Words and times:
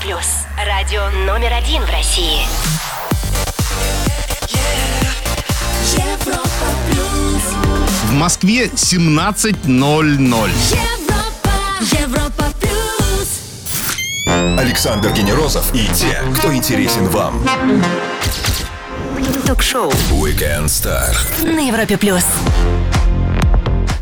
плюс. 0.00 0.46
Радио 0.56 1.10
номер 1.26 1.52
один 1.52 1.82
в 1.82 1.90
России. 1.90 2.40
Европа 5.94 6.66
плюс. 6.88 7.42
В 8.04 8.12
Москве 8.12 8.66
17.00. 8.66 10.50
Европа, 10.70 11.50
Европа 11.80 12.44
плюс. 12.60 13.40
Александр 14.58 15.10
Генерозов 15.12 15.74
и 15.74 15.86
те, 15.88 16.22
кто 16.36 16.54
интересен 16.54 17.08
вам. 17.08 17.44
Ток-шоу 19.46 19.90
Weekend 20.12 20.66
Star. 20.66 21.14
на 21.42 21.60
Европе 21.60 21.98
плюс. 21.98 22.24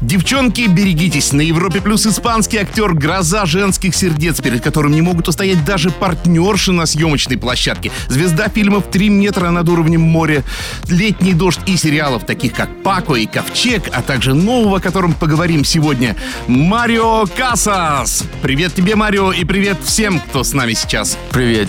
Девчонки, 0.09 0.63
берегитесь. 0.63 1.35
На 1.35 1.43
Европе 1.43 1.83
плюс 1.83 2.07
испанский 2.07 2.57
актер 2.57 2.95
«Гроза 2.95 3.45
женских 3.45 3.95
сердец», 3.95 4.41
перед 4.41 4.63
которым 4.63 4.93
не 4.93 5.03
могут 5.03 5.29
устоять 5.29 5.63
даже 5.67 5.91
партнерши 5.91 6.73
на 6.73 6.87
съемочной 6.87 7.37
площадке. 7.37 7.93
Звезда 8.09 8.49
фильмов 8.49 8.85
«Три 8.91 9.11
метра 9.11 9.51
над 9.51 9.69
уровнем 9.69 10.01
моря», 10.01 10.45
«Летний 10.89 11.35
дождь» 11.35 11.61
и 11.67 11.77
сериалов, 11.77 12.25
таких 12.25 12.55
как 12.55 12.83
«Пако» 12.83 13.17
и 13.17 13.27
«Ковчег», 13.27 13.91
а 13.93 14.01
также 14.01 14.33
нового, 14.33 14.79
о 14.79 14.81
котором 14.81 15.13
поговорим 15.13 15.63
сегодня, 15.63 16.17
Марио 16.47 17.27
Касас. 17.27 18.25
Привет 18.41 18.73
тебе, 18.75 18.97
Марио, 18.97 19.31
и 19.33 19.45
привет 19.45 19.77
всем, 19.85 20.21
кто 20.21 20.43
с 20.43 20.55
нами 20.55 20.73
сейчас. 20.73 21.19
Привет. 21.33 21.69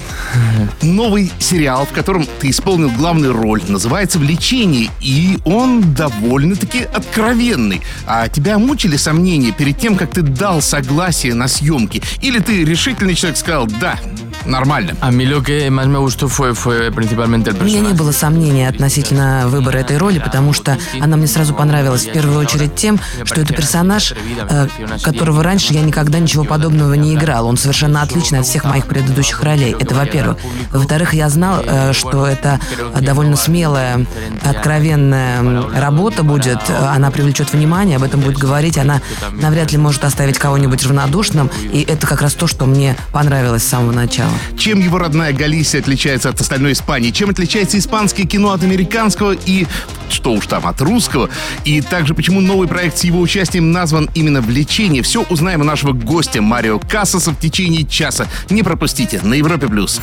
Новый 0.82 1.30
сериал, 1.40 1.86
в 1.86 1.92
котором 1.92 2.26
ты 2.40 2.52
исполнил 2.52 2.90
главную 2.90 3.34
роль, 3.34 3.62
называется 3.68 4.18
«Влечение», 4.18 4.90
и 5.02 5.38
он 5.44 5.94
довольно-таки 5.94 6.84
откровенный. 6.84 7.82
А 8.08 8.29
тебя 8.32 8.60
мучили 8.60 8.98
сомнения 8.98 9.52
перед 9.52 9.78
тем, 9.78 9.96
как 9.96 10.12
ты 10.12 10.22
дал 10.22 10.62
согласие 10.62 11.34
на 11.34 11.48
съемки? 11.48 12.02
Или 12.22 12.40
ты 12.40 12.64
решительный 12.64 13.16
человек 13.16 13.38
сказал 13.38 13.68
«да, 13.68 14.00
нормально»? 14.46 14.96
A 15.02 15.12
mí 15.12 15.26
lo 15.26 15.42
que 15.42 15.70
más 15.70 15.88
me 15.88 16.00
gustó 16.00 16.28
fue, 16.28 16.54
fue 16.54 16.92
principalmente 16.92 17.52
el 17.52 17.62
У 17.62 17.64
меня 17.64 17.82
не 17.82 17.94
было 17.94 18.12
сомнений 18.12 18.66
относительно 18.66 19.48
выбора 19.48 19.78
этой 19.78 19.98
роли, 19.98 20.20
потому 20.20 20.54
что 20.54 20.78
она 21.00 21.18
мне 21.18 21.28
сразу 21.28 21.54
понравилась 21.54 22.06
в 22.06 22.12
первую 22.12 22.40
очередь 22.40 22.76
тем, 22.76 23.00
что 23.24 23.42
это 23.42 23.54
персонаж, 23.54 24.14
э, 24.50 24.68
которого 25.04 25.44
раньше 25.44 25.74
я 25.74 25.82
никогда 25.82 26.20
ничего 26.20 26.44
подобного 26.44 26.94
не 26.94 27.16
играл. 27.16 27.48
Он 27.48 27.58
совершенно 27.58 28.02
отличный 28.02 28.40
от 28.40 28.46
всех 28.46 28.64
моих 28.64 28.86
предыдущих 28.86 29.42
ролей. 29.44 29.76
Это 29.80 29.96
во-первых. 29.96 30.38
Во-вторых, 30.72 31.14
я 31.14 31.30
знал, 31.30 31.62
э, 31.66 31.94
что 31.94 32.26
это 32.26 32.60
довольно 33.02 33.36
смелая, 33.36 34.06
откровенная 34.44 35.64
работа 35.76 36.24
будет. 36.24 36.60
Она 36.70 37.12
привлечет 37.12 37.54
внимание, 37.54 37.98
об 37.98 38.04
этом 38.04 38.22
будет 38.22 38.38
говорить. 38.38 38.78
Она 38.78 39.02
навряд 39.32 39.72
ли 39.72 39.78
может 39.78 40.04
оставить 40.04 40.38
кого-нибудь 40.38 40.84
равнодушным. 40.86 41.50
И 41.72 41.82
это 41.82 42.08
как 42.08 42.22
раз 42.22 42.34
то, 42.34 42.48
что 42.48 42.66
мне 42.66 42.96
понравилось 43.12 43.64
с 43.64 43.68
самого 43.68 43.92
начала. 43.92 44.29
Чем 44.58 44.80
его 44.80 44.98
родная 44.98 45.34
Галисия 45.34 45.82
отличается 45.82 46.30
от 46.30 46.40
остальной 46.40 46.74
Испании? 46.74 47.12
Чем 47.12 47.30
отличается 47.30 47.78
испанское 47.78 48.26
кино 48.26 48.52
от 48.52 48.64
американского 48.64 49.34
и, 49.34 49.68
что 50.10 50.34
уж 50.34 50.48
там, 50.48 50.68
от 50.68 50.82
русского? 50.82 51.30
И 51.66 51.82
также, 51.82 52.14
почему 52.14 52.42
новый 52.42 52.68
проект 52.68 52.98
с 52.98 53.04
его 53.04 53.20
участием 53.20 53.72
назван 53.72 54.10
именно 54.14 54.42
«Влечение»? 54.42 55.04
Все 55.04 55.24
узнаем 55.24 55.62
у 55.62 55.64
нашего 55.64 55.94
гостя 55.94 56.42
Марио 56.42 56.80
Кассаса 56.80 57.32
в 57.32 57.40
течение 57.40 57.86
часа. 57.86 58.28
Не 58.50 58.64
пропустите 58.64 59.22
на 59.22 59.34
Европе+. 59.34 59.68
плюс. 59.68 60.00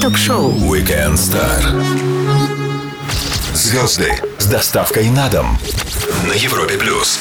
Ток-шоу 0.00 0.52
Weekend 0.52 1.14
Star. 1.14 1.84
Звезды 3.54 4.12
с 4.38 4.46
доставкой 4.46 5.10
на 5.10 5.28
дом 5.28 5.58
на 6.26 6.32
Европе 6.32 6.78
плюс. 6.78 7.20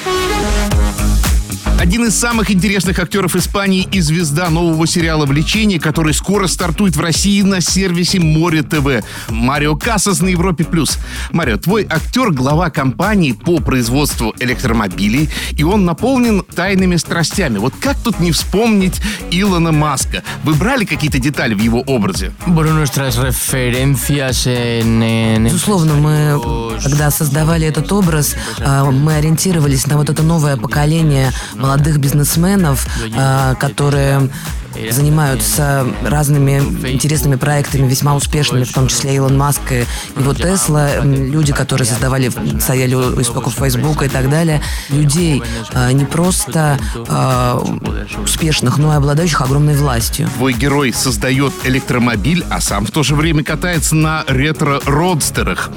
Один 1.79 2.05
из 2.05 2.15
самых 2.15 2.49
интересных 2.49 2.97
актеров 2.97 3.35
Испании 3.35 3.87
и 3.91 4.01
звезда 4.01 4.49
нового 4.49 4.87
сериала 4.87 5.27
«Влечение», 5.27 5.79
который 5.79 6.11
скоро 6.15 6.47
стартует 6.47 6.95
в 6.95 6.99
России 6.99 7.43
на 7.43 7.61
сервисе 7.61 8.19
Море 8.19 8.63
ТВ. 8.63 9.05
Марио 9.29 9.75
Кассас 9.75 10.19
на 10.21 10.29
Европе+. 10.29 10.63
плюс. 10.63 10.97
Марио, 11.31 11.57
твой 11.57 11.85
актер– 11.87 12.31
глава 12.31 12.71
компании 12.71 13.31
по 13.31 13.59
производству 13.59 14.33
электромобилей, 14.39 15.29
и 15.51 15.63
он 15.63 15.85
наполнен 15.85 16.43
тайными 16.43 16.95
страстями. 16.95 17.59
Вот 17.59 17.75
как 17.79 17.95
тут 18.03 18.19
не 18.19 18.31
вспомнить 18.31 18.99
Илона 19.29 19.71
Маска? 19.71 20.23
Вы 20.43 20.55
брали 20.55 20.83
какие-то 20.83 21.19
детали 21.19 21.53
в 21.53 21.59
его 21.59 21.81
образе? 21.81 22.31
Безусловно, 25.45 25.93
мы, 25.93 26.79
когда 26.81 27.11
создавали 27.11 27.67
этот 27.67 27.91
образ, 27.91 28.35
мы 28.59 29.13
ориентировались 29.13 29.85
на 29.85 29.97
вот 29.97 30.09
это 30.09 30.23
новое 30.23 30.57
поколение 30.57 31.31
молодых 31.67 31.99
бизнесменов, 31.99 32.87
а, 33.17 33.55
которые 33.55 34.29
занимаются 34.91 35.85
разными 36.03 36.59
интересными 36.91 37.35
проектами, 37.35 37.87
весьма 37.87 38.15
успешными, 38.15 38.63
в 38.63 38.73
том 38.73 38.87
числе 38.87 39.15
Илон 39.15 39.37
Маск 39.37 39.61
и 39.71 39.85
его 40.19 40.33
Тесла, 40.33 40.99
люди, 41.03 41.53
которые 41.53 41.87
создавали, 41.87 42.31
стояли 42.59 42.95
у 42.95 43.21
истоков 43.21 43.55
Фейсбука 43.55 44.05
и 44.05 44.09
так 44.09 44.29
далее, 44.29 44.61
людей 44.89 45.41
а, 45.73 45.91
не 45.91 46.05
просто 46.05 46.79
а, 47.07 47.63
успешных, 48.23 48.77
но 48.77 48.93
и 48.93 48.95
обладающих 48.95 49.41
огромной 49.41 49.75
властью. 49.75 50.29
Твой 50.35 50.53
герой 50.53 50.93
создает 50.93 51.53
электромобиль, 51.63 52.45
а 52.49 52.61
сам 52.61 52.85
в 52.85 52.91
то 52.91 53.03
же 53.03 53.15
время 53.15 53.43
катается 53.43 53.95
на 53.95 54.23
ретро-родстерах. 54.27 55.69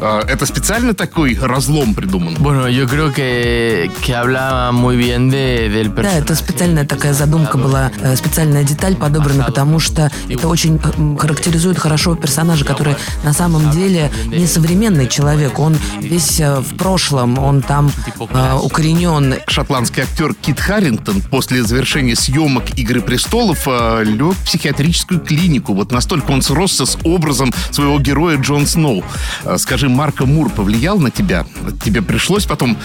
А, 0.00 0.22
Это 0.26 0.46
специально 0.46 0.94
такой 0.94 1.38
разлом 1.40 1.94
придуман? 1.94 2.34
Bueno, 2.38 2.68
yo 2.68 2.86
creo 2.86 3.12
que, 3.12 3.90
que 4.04 4.14
habla 4.14 4.70
muy 4.72 4.96
bien 4.96 5.30
de, 5.30 5.68
del 5.68 5.88
Да, 5.94 6.12
это 6.12 6.34
специальная 6.34 6.84
такая 6.84 7.12
задумка 7.12 7.58
была, 7.58 7.90
э, 8.00 8.16
специальная 8.36 8.64
деталь 8.64 8.96
подобрана, 8.96 9.44
потому 9.44 9.80
что 9.80 10.12
это 10.28 10.46
очень 10.48 10.76
э, 10.76 11.16
характеризует 11.18 11.78
хорошо 11.78 12.14
персонажа, 12.16 12.66
который 12.66 12.94
на 13.24 13.32
самом 13.32 13.70
деле 13.70 14.12
не 14.26 14.46
современный 14.46 15.08
человек, 15.08 15.58
он 15.58 15.74
весь 16.00 16.38
э, 16.40 16.60
в 16.60 16.76
прошлом, 16.76 17.38
он 17.38 17.62
там 17.62 17.90
э, 18.18 18.58
укоренен. 18.62 19.36
Шотландский 19.48 20.02
актер 20.02 20.34
Кит 20.34 20.60
Харрингтон 20.60 21.22
после 21.22 21.62
завершения 21.62 22.14
съемок 22.14 22.78
«Игры 22.78 23.00
престолов» 23.00 23.66
э, 23.66 24.04
лег 24.04 24.34
в 24.34 24.44
психиатрическую 24.44 25.20
клинику. 25.20 25.72
Вот 25.72 25.90
настолько 25.90 26.32
он 26.32 26.42
сросся 26.42 26.84
с 26.84 26.98
образом 27.04 27.54
своего 27.70 27.98
героя 27.98 28.36
Джон 28.36 28.66
Сноу. 28.66 29.02
Э, 29.44 29.56
Скажи, 29.56 29.88
Марко 29.88 30.26
Мур 30.26 30.50
повлиял 30.50 30.98
на 30.98 31.10
тебя? 31.10 31.46
Тебе 31.82 32.02
пришлось 32.02 32.44
потом 32.44 32.76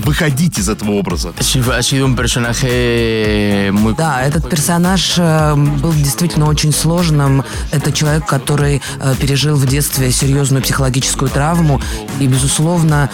выходить 0.00 0.58
из 0.58 0.68
этого 0.68 0.92
образа? 0.92 1.32
Muy... 3.70 3.94
Да, 3.96 4.22
этот 4.22 4.48
персонаж 4.48 5.14
э, 5.18 5.54
был 5.54 5.92
действительно 5.92 6.46
очень 6.46 6.72
сложным. 6.72 7.44
Это 7.72 7.92
человек, 7.92 8.26
который 8.26 8.82
э, 9.00 9.14
пережил 9.20 9.56
в 9.56 9.66
детстве 9.66 10.10
серьезную 10.10 10.62
психологическую 10.62 11.30
травму. 11.30 11.80
И, 12.20 12.26
безусловно, 12.26 13.10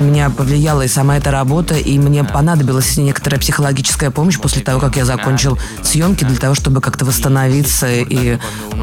меня 0.00 0.30
повлияла 0.30 0.82
и 0.82 0.88
сама 0.88 1.16
эта 1.16 1.30
работа, 1.30 1.76
и 1.76 1.98
мне 1.98 2.24
понадобилась 2.24 2.96
некоторая 2.96 3.40
психологическая 3.40 4.10
помощь 4.10 4.38
после 4.38 4.62
того, 4.62 4.80
как 4.80 4.96
я 4.96 5.04
закончил 5.04 5.58
съемки, 5.82 6.24
для 6.24 6.36
того, 6.36 6.54
чтобы 6.54 6.80
как-то 6.80 7.04
восстановиться 7.04 7.88
и 7.90 8.38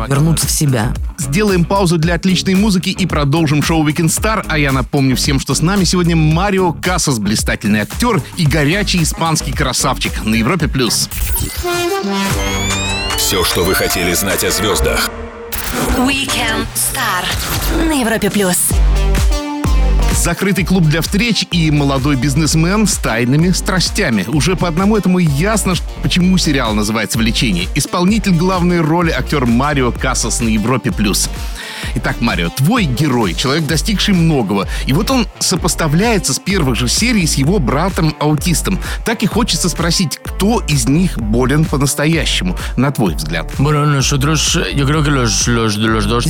вернуться 0.08 0.48
в 0.48 0.52
себя. 0.52 0.94
Сделаем 1.18 1.66
паузу 1.66 1.98
для 1.98 2.16
отличной 2.16 2.56
музыки 2.56 2.90
и 2.90 3.06
продолжим 3.06 3.62
шоу 3.62 3.88
Weekend 3.88 4.08
Star. 4.08 4.46
А 4.48 4.58
я 4.58 4.72
напомню 4.72 5.16
всем, 5.16 5.40
что 5.40 5.53
с 5.53 5.62
нами 5.62 5.84
сегодня 5.84 6.16
Марио 6.16 6.74
Кассас, 6.74 7.19
блистательный 7.21 7.81
актер 7.81 8.21
и 8.35 8.45
горячий 8.45 9.03
испанский 9.03 9.53
красавчик 9.53 10.23
на 10.25 10.35
Европе+. 10.35 10.67
плюс. 10.67 11.09
Все, 13.17 13.43
что 13.43 13.63
вы 13.63 13.75
хотели 13.75 14.13
знать 14.13 14.43
о 14.43 14.51
звездах. 14.51 15.09
Weekend 15.97 16.65
Star 16.75 17.85
на 17.87 18.01
Европе 18.01 18.29
плюс. 18.29 18.57
Закрытый 20.21 20.65
клуб 20.65 20.83
для 20.83 21.01
встреч 21.01 21.47
и 21.49 21.71
молодой 21.71 22.15
бизнесмен 22.15 22.85
с 22.85 22.95
тайными 22.97 23.49
страстями. 23.51 24.23
Уже 24.27 24.55
по 24.55 24.67
одному 24.67 24.95
этому 24.95 25.17
ясно, 25.17 25.74
почему 26.03 26.38
сериал 26.38 26.75
называется 26.75 27.17
«Влечение». 27.17 27.67
Исполнитель 27.74 28.35
главной 28.35 28.81
роли 28.81 29.09
актер 29.09 29.47
Марио 29.47 29.91
Кассас 29.91 30.39
на 30.41 30.50
Европе+. 30.50 30.91
плюс. 30.91 31.27
Итак, 31.95 32.22
Марио, 32.22 32.50
твой 32.50 32.86
герой, 32.86 33.33
человек, 33.33 33.66
достигший 33.66 34.13
многого. 34.13 34.68
И 34.86 34.94
вот 34.94 35.10
он 35.12 35.28
сопоставляется 35.39 36.33
с 36.33 36.39
первых 36.39 36.75
же 36.75 36.88
серий 36.88 37.25
с 37.25 37.36
его 37.36 37.60
братом-аутистом. 37.60 38.80
Так 39.06 39.24
и 39.24 39.28
хочется 39.28 39.69
спросить, 39.69 40.19
кто 40.24 40.60
из 40.68 40.88
них 40.88 41.18
болен 41.18 41.66
по-настоящему, 41.66 42.56
на 42.78 42.92
твой 42.92 43.16
взгляд? 43.16 43.51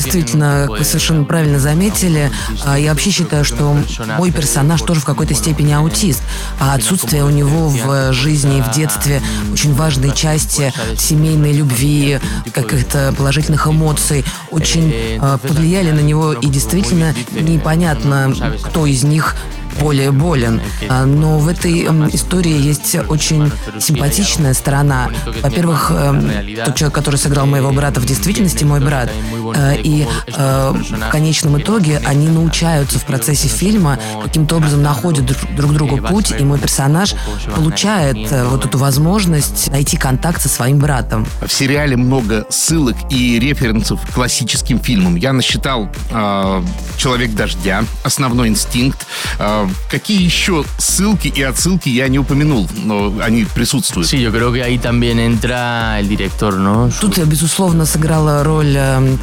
Действительно, 0.03 0.65
как 0.67 0.79
вы 0.79 0.85
совершенно 0.85 1.23
правильно 1.23 1.59
заметили, 1.59 2.31
а, 2.65 2.77
я 2.77 2.91
вообще 2.91 3.11
считаю, 3.11 3.45
что 3.45 3.77
мой 4.17 4.31
персонаж 4.31 4.81
тоже 4.81 5.01
в 5.01 5.05
какой-то 5.05 5.33
степени 5.33 5.73
аутист. 5.73 6.21
А 6.59 6.73
отсутствие 6.73 7.23
у 7.23 7.29
него 7.29 7.69
в 7.69 8.13
жизни 8.13 8.59
и 8.59 8.61
в 8.61 8.71
детстве 8.71 9.21
очень 9.51 9.73
важной 9.73 10.13
части 10.13 10.73
семейной 10.97 11.53
любви, 11.53 12.19
каких-то 12.53 13.13
положительных 13.17 13.67
эмоций, 13.67 14.25
очень 14.49 14.93
повлияли 15.41 15.91
на 15.91 16.01
него, 16.01 16.33
и 16.33 16.47
действительно 16.47 17.13
непонятно, 17.31 18.33
кто 18.63 18.85
из 18.85 19.03
них 19.03 19.35
более 19.79 20.11
болен. 20.11 20.61
А, 20.89 21.05
Но 21.05 21.37
в 21.39 21.47
этой 21.47 21.81
истории 22.13 22.57
есть 22.59 22.95
очень 23.07 23.51
симпатичная 23.79 24.53
сторона. 24.53 25.09
Во-первых, 25.41 25.91
эм, 25.91 26.29
тот 26.65 26.75
человек, 26.75 26.95
который 26.95 27.15
сыграл 27.17 27.45
моего 27.45 27.71
брата, 27.71 27.99
в 27.99 28.05
действительности 28.05 28.63
мой 28.63 28.79
брат. 28.79 29.09
Э, 29.55 29.75
И 29.81 30.07
э, 30.27 30.73
в 30.73 31.09
конечном 31.09 31.59
итоге 31.59 32.01
они 32.05 32.27
научаются 32.27 32.99
в 32.99 33.05
процессе 33.05 33.47
фильма, 33.47 33.99
каким-то 34.23 34.57
образом 34.57 34.81
находят 34.81 35.25
друг- 35.25 35.55
друг 35.55 35.73
другу 35.73 35.97
путь, 35.97 36.33
и 36.37 36.43
мой 36.43 36.59
персонаж 36.59 37.15
получает 37.55 38.31
э, 38.31 38.45
вот 38.45 38.65
эту 38.65 38.77
возможность 38.77 39.69
найти 39.71 39.97
контакт 39.97 40.41
со 40.41 40.49
своим 40.49 40.79
братом. 40.79 41.25
В 41.45 41.51
сериале 41.51 41.95
много 41.97 42.45
ссылок 42.49 42.95
и 43.09 43.39
референсов 43.39 44.01
к 44.07 44.13
классическим 44.13 44.79
фильмам. 44.79 45.15
Я 45.15 45.33
насчитал 45.33 45.89
э, 46.11 46.63
«Человек 46.97 47.33
дождя», 47.33 47.83
«Основной 48.03 48.47
инстинкт». 48.49 49.05
Э, 49.39 49.60
какие 49.89 50.21
еще 50.21 50.63
ссылки 50.77 51.27
и 51.27 51.41
отсылки 51.41 51.89
я 51.89 52.07
не 52.07 52.19
упомянул, 52.19 52.69
но 52.83 53.13
они 53.21 53.45
присутствуют. 53.45 54.07
Sí, 54.07 54.21
yo 54.21 54.31
creo 54.31 54.51
que 54.51 54.63
ahí 54.63 54.77
también 54.77 55.19
entra 55.19 55.99
el 55.99 56.07
director, 56.09 56.57
¿no? 56.57 56.89
Тут, 56.99 57.17
э, 57.17 57.25
безусловно, 57.25 57.85
сыграла 57.85 58.43
роль 58.43 58.75
э, 58.75 59.17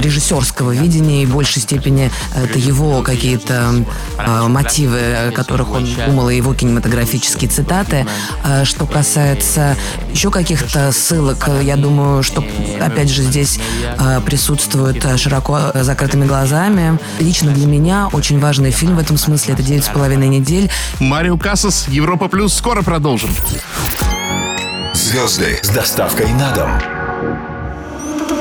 режиссерского 0.00 0.72
видения, 0.72 1.22
и 1.22 1.26
в 1.26 1.32
большей 1.32 1.62
степени 1.62 2.10
это 2.34 2.58
его 2.58 3.02
какие-то 3.02 3.84
э, 4.18 4.48
мотивы, 4.48 4.98
о 4.98 5.30
которых 5.32 5.70
он 5.70 5.86
думал, 6.06 6.30
и 6.30 6.36
его 6.36 6.54
кинематографические 6.54 7.50
цитаты. 7.50 8.06
Что 8.64 8.86
касается 8.86 9.76
еще 10.12 10.30
каких-то 10.30 10.92
ссылок, 10.92 11.48
э, 11.48 11.62
я 11.64 11.76
думаю, 11.76 12.22
что, 12.22 12.44
опять 12.80 13.10
же, 13.10 13.22
здесь 13.22 13.58
э, 13.98 14.20
присутствует 14.24 15.04
э, 15.04 15.16
широко 15.16 15.58
э, 15.72 15.82
закрытыми 15.82 16.26
глазами. 16.26 16.98
Лично 17.20 17.52
для 17.52 17.66
меня 17.66 18.08
очень 18.12 18.38
важный 18.40 18.70
фильм 18.70 18.96
в 18.96 18.98
этом 18.98 19.16
смысле— 19.16 19.54
это 19.54 19.62
«Девять 19.62 19.81
с 19.82 19.88
половиной 19.88 20.28
недель». 20.28 20.70
Марио 20.98 21.36
Кассас, 21.36 21.88
Европа 21.88 22.28
Плюс. 22.28 22.54
Скоро 22.54 22.82
продолжим. 22.82 23.30
Звезды 24.94 25.58
с 25.62 25.68
доставкой 25.68 26.32
на 26.34 26.52
дом. 26.52 26.70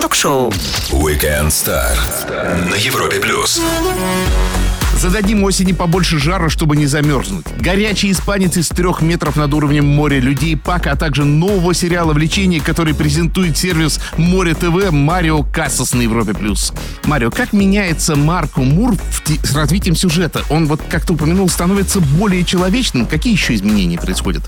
Ток-шоу. 0.01 0.51
Weekend 0.91 1.47
Star 1.47 1.97
на 2.69 2.75
Европе 2.75 3.19
плюс. 3.19 3.61
Зададим 5.01 5.43
осени 5.43 5.71
побольше 5.71 6.19
жара, 6.19 6.47
чтобы 6.47 6.77
не 6.77 6.85
замерзнуть. 6.85 7.43
Горячий 7.59 8.11
испанец 8.11 8.55
из 8.57 8.69
трех 8.69 9.01
метров 9.01 9.35
над 9.35 9.51
уровнем 9.51 9.87
моря 9.87 10.19
людей 10.19 10.55
Пака, 10.55 10.91
а 10.91 10.95
также 10.95 11.25
нового 11.25 11.73
сериала 11.73 12.13
«Влечение», 12.13 12.61
который 12.61 12.93
презентует 12.93 13.57
сервис 13.57 13.99
Море 14.17 14.53
ТВ 14.53 14.91
Марио 14.91 15.41
Кассас 15.41 15.95
на 15.95 16.01
Европе+. 16.01 16.35
плюс. 16.35 16.71
Марио, 17.05 17.31
как 17.31 17.51
меняется 17.51 18.15
Марко 18.15 18.61
Мур 18.61 18.95
с 19.41 19.55
развитием 19.55 19.95
сюжета? 19.95 20.43
Он, 20.51 20.67
вот 20.67 20.79
как 20.87 21.03
ты 21.03 21.13
упомянул, 21.13 21.49
становится 21.49 21.99
более 21.99 22.43
человечным. 22.43 23.07
Какие 23.07 23.33
еще 23.33 23.55
изменения 23.55 23.97
происходят? 23.97 24.43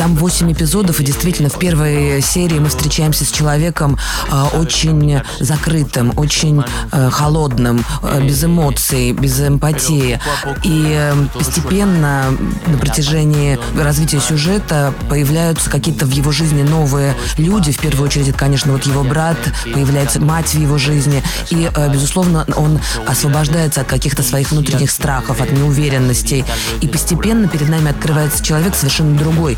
Eh. 0.00 0.04
Там 0.04 0.14
8 0.14 0.52
эпизодов, 0.54 1.00
и 1.00 1.04
действительно 1.04 1.50
в 1.50 1.58
первой 1.58 2.22
серии 2.22 2.58
мы 2.58 2.70
встречаемся 2.70 3.26
с 3.26 3.30
человеком 3.30 3.98
э, 4.30 4.42
очень 4.54 5.20
закрытым, 5.38 6.14
очень 6.16 6.60
э, 6.60 6.64
холодным, 7.10 7.84
э, 8.02 8.22
без 8.22 8.44
эмоций, 8.44 9.12
без 9.12 9.40
эмпатии. 9.40 10.20
И 10.62 10.84
э, 10.88 11.14
постепенно 11.34 12.26
на 12.66 12.78
протяжении 12.78 13.58
развития 13.76 14.20
сюжета 14.20 14.94
появляются 15.08 15.70
какие-то 15.70 16.06
в 16.06 16.10
его 16.10 16.32
жизни 16.32 16.62
новые 16.62 17.14
люди. 17.36 17.72
В 17.72 17.78
первую 17.78 18.06
очередь, 18.06 18.28
это, 18.28 18.38
конечно, 18.38 18.72
вот 18.72 18.84
его 18.84 19.02
брат, 19.04 19.38
появляется 19.64 20.20
мать 20.20 20.48
в 20.54 20.58
его 20.58 20.78
жизни. 20.78 21.22
И, 21.50 21.70
э, 21.72 21.92
безусловно, 21.92 22.46
он 22.56 22.80
освобождается 23.06 23.82
от 23.82 23.88
каких-то 23.88 24.22
своих 24.22 24.50
внутренних 24.50 24.90
страхов, 24.90 25.40
от 25.40 25.52
неуверенностей. 25.52 26.44
И 26.80 26.88
постепенно 26.88 27.48
перед 27.48 27.68
нами 27.68 27.90
открывается 27.90 28.44
человек 28.44 28.74
совершенно 28.74 29.16
другой. 29.16 29.56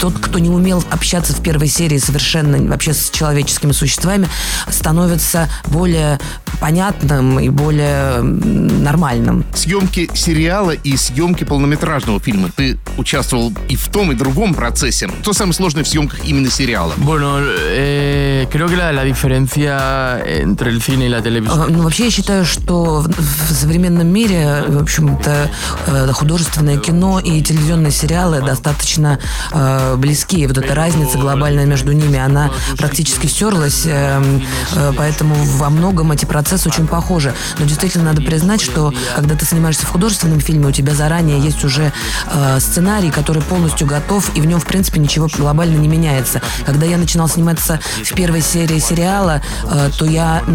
Тот, 0.00 0.18
кто 0.18 0.38
не 0.38 0.50
умел 0.50 0.84
общаться 0.90 1.32
в 1.32 1.42
первой 1.42 1.68
серии 1.68 1.98
совершенно 1.98 2.58
вообще 2.68 2.92
с 2.92 3.10
человеческими 3.10 3.72
существами, 3.72 4.28
становится 4.70 5.48
более 5.66 6.18
понятным 6.60 7.38
и 7.38 7.48
более 7.48 8.22
нормальным. 8.22 9.44
Съемки 9.54 10.10
сериала 10.14 10.72
и 10.72 10.96
съемки 10.96 11.44
полнометражного 11.44 12.20
фильма. 12.20 12.50
Ты 12.54 12.78
участвовал 12.96 13.52
и 13.68 13.76
в 13.76 13.88
том, 13.88 14.12
и 14.12 14.14
другом 14.14 14.54
процессе. 14.54 15.08
Что 15.22 15.32
самое 15.32 15.54
сложное 15.54 15.84
в 15.84 15.88
съемках 15.88 16.24
именно 16.24 16.50
сериала? 16.50 16.92
Bueno, 16.96 17.38
eh, 17.40 18.46
creo 18.50 18.68
que 18.68 18.76
la, 18.76 18.92
la 18.92 19.04
diferencia 19.04 20.20
entre 20.26 20.70
el 20.70 20.82
cine 20.82 21.06
y 21.06 21.08
la 21.08 21.22
televisión... 21.22 21.66
Ну, 21.70 21.82
вообще, 21.82 22.04
я 22.04 22.10
считаю, 22.10 22.44
что 22.44 23.00
в, 23.00 23.08
в 23.08 23.52
современном 23.52 24.08
мире, 24.08 24.64
в 24.66 24.82
общем-то, 24.82 25.50
э, 25.86 26.12
художественное 26.12 26.78
кино 26.78 27.20
и 27.20 27.42
телевизионные 27.42 27.92
сериалы 27.92 28.40
достаточно 28.42 29.18
э, 29.52 29.96
близки. 29.96 30.40
И 30.40 30.46
вот 30.46 30.58
эта 30.58 30.74
разница 30.74 31.18
глобальная 31.18 31.66
между 31.66 31.92
ними, 31.92 32.18
она 32.18 32.50
практически 32.76 33.26
стерлась, 33.26 33.82
э, 33.86 34.40
э, 34.74 34.92
поэтому 34.96 35.34
во 35.34 35.70
многом 35.70 36.12
эти 36.12 36.24
процессы 36.24 36.47
очень 36.66 36.86
похожи. 36.86 37.34
Но 37.58 37.66
действительно 37.66 38.04
надо 38.04 38.22
признать, 38.22 38.60
что 38.60 38.92
когда 39.16 39.34
ты 39.34 39.44
снимаешься 39.44 39.86
в 39.86 39.90
художественном 39.90 40.40
фильме, 40.40 40.66
у 40.66 40.72
тебя 40.72 40.94
заранее 40.94 41.40
есть 41.40 41.64
уже 41.64 41.92
э, 42.26 42.60
сценарий, 42.60 43.10
который 43.10 43.42
полностью 43.42 43.86
готов, 43.86 44.30
и 44.36 44.40
в 44.40 44.46
нем, 44.46 44.60
в 44.60 44.66
принципе, 44.66 45.00
ничего 45.00 45.28
глобально 45.36 45.76
не 45.76 45.88
меняется. 45.88 46.40
Когда 46.64 46.86
я 46.86 46.96
начинал 46.96 47.28
сниматься 47.28 47.80
в 48.04 48.14
первой 48.14 48.42
серии 48.42 48.78
сериала, 48.78 49.42
э, 49.64 49.90
то 49.98 50.04
я, 50.04 50.42
у 50.46 50.50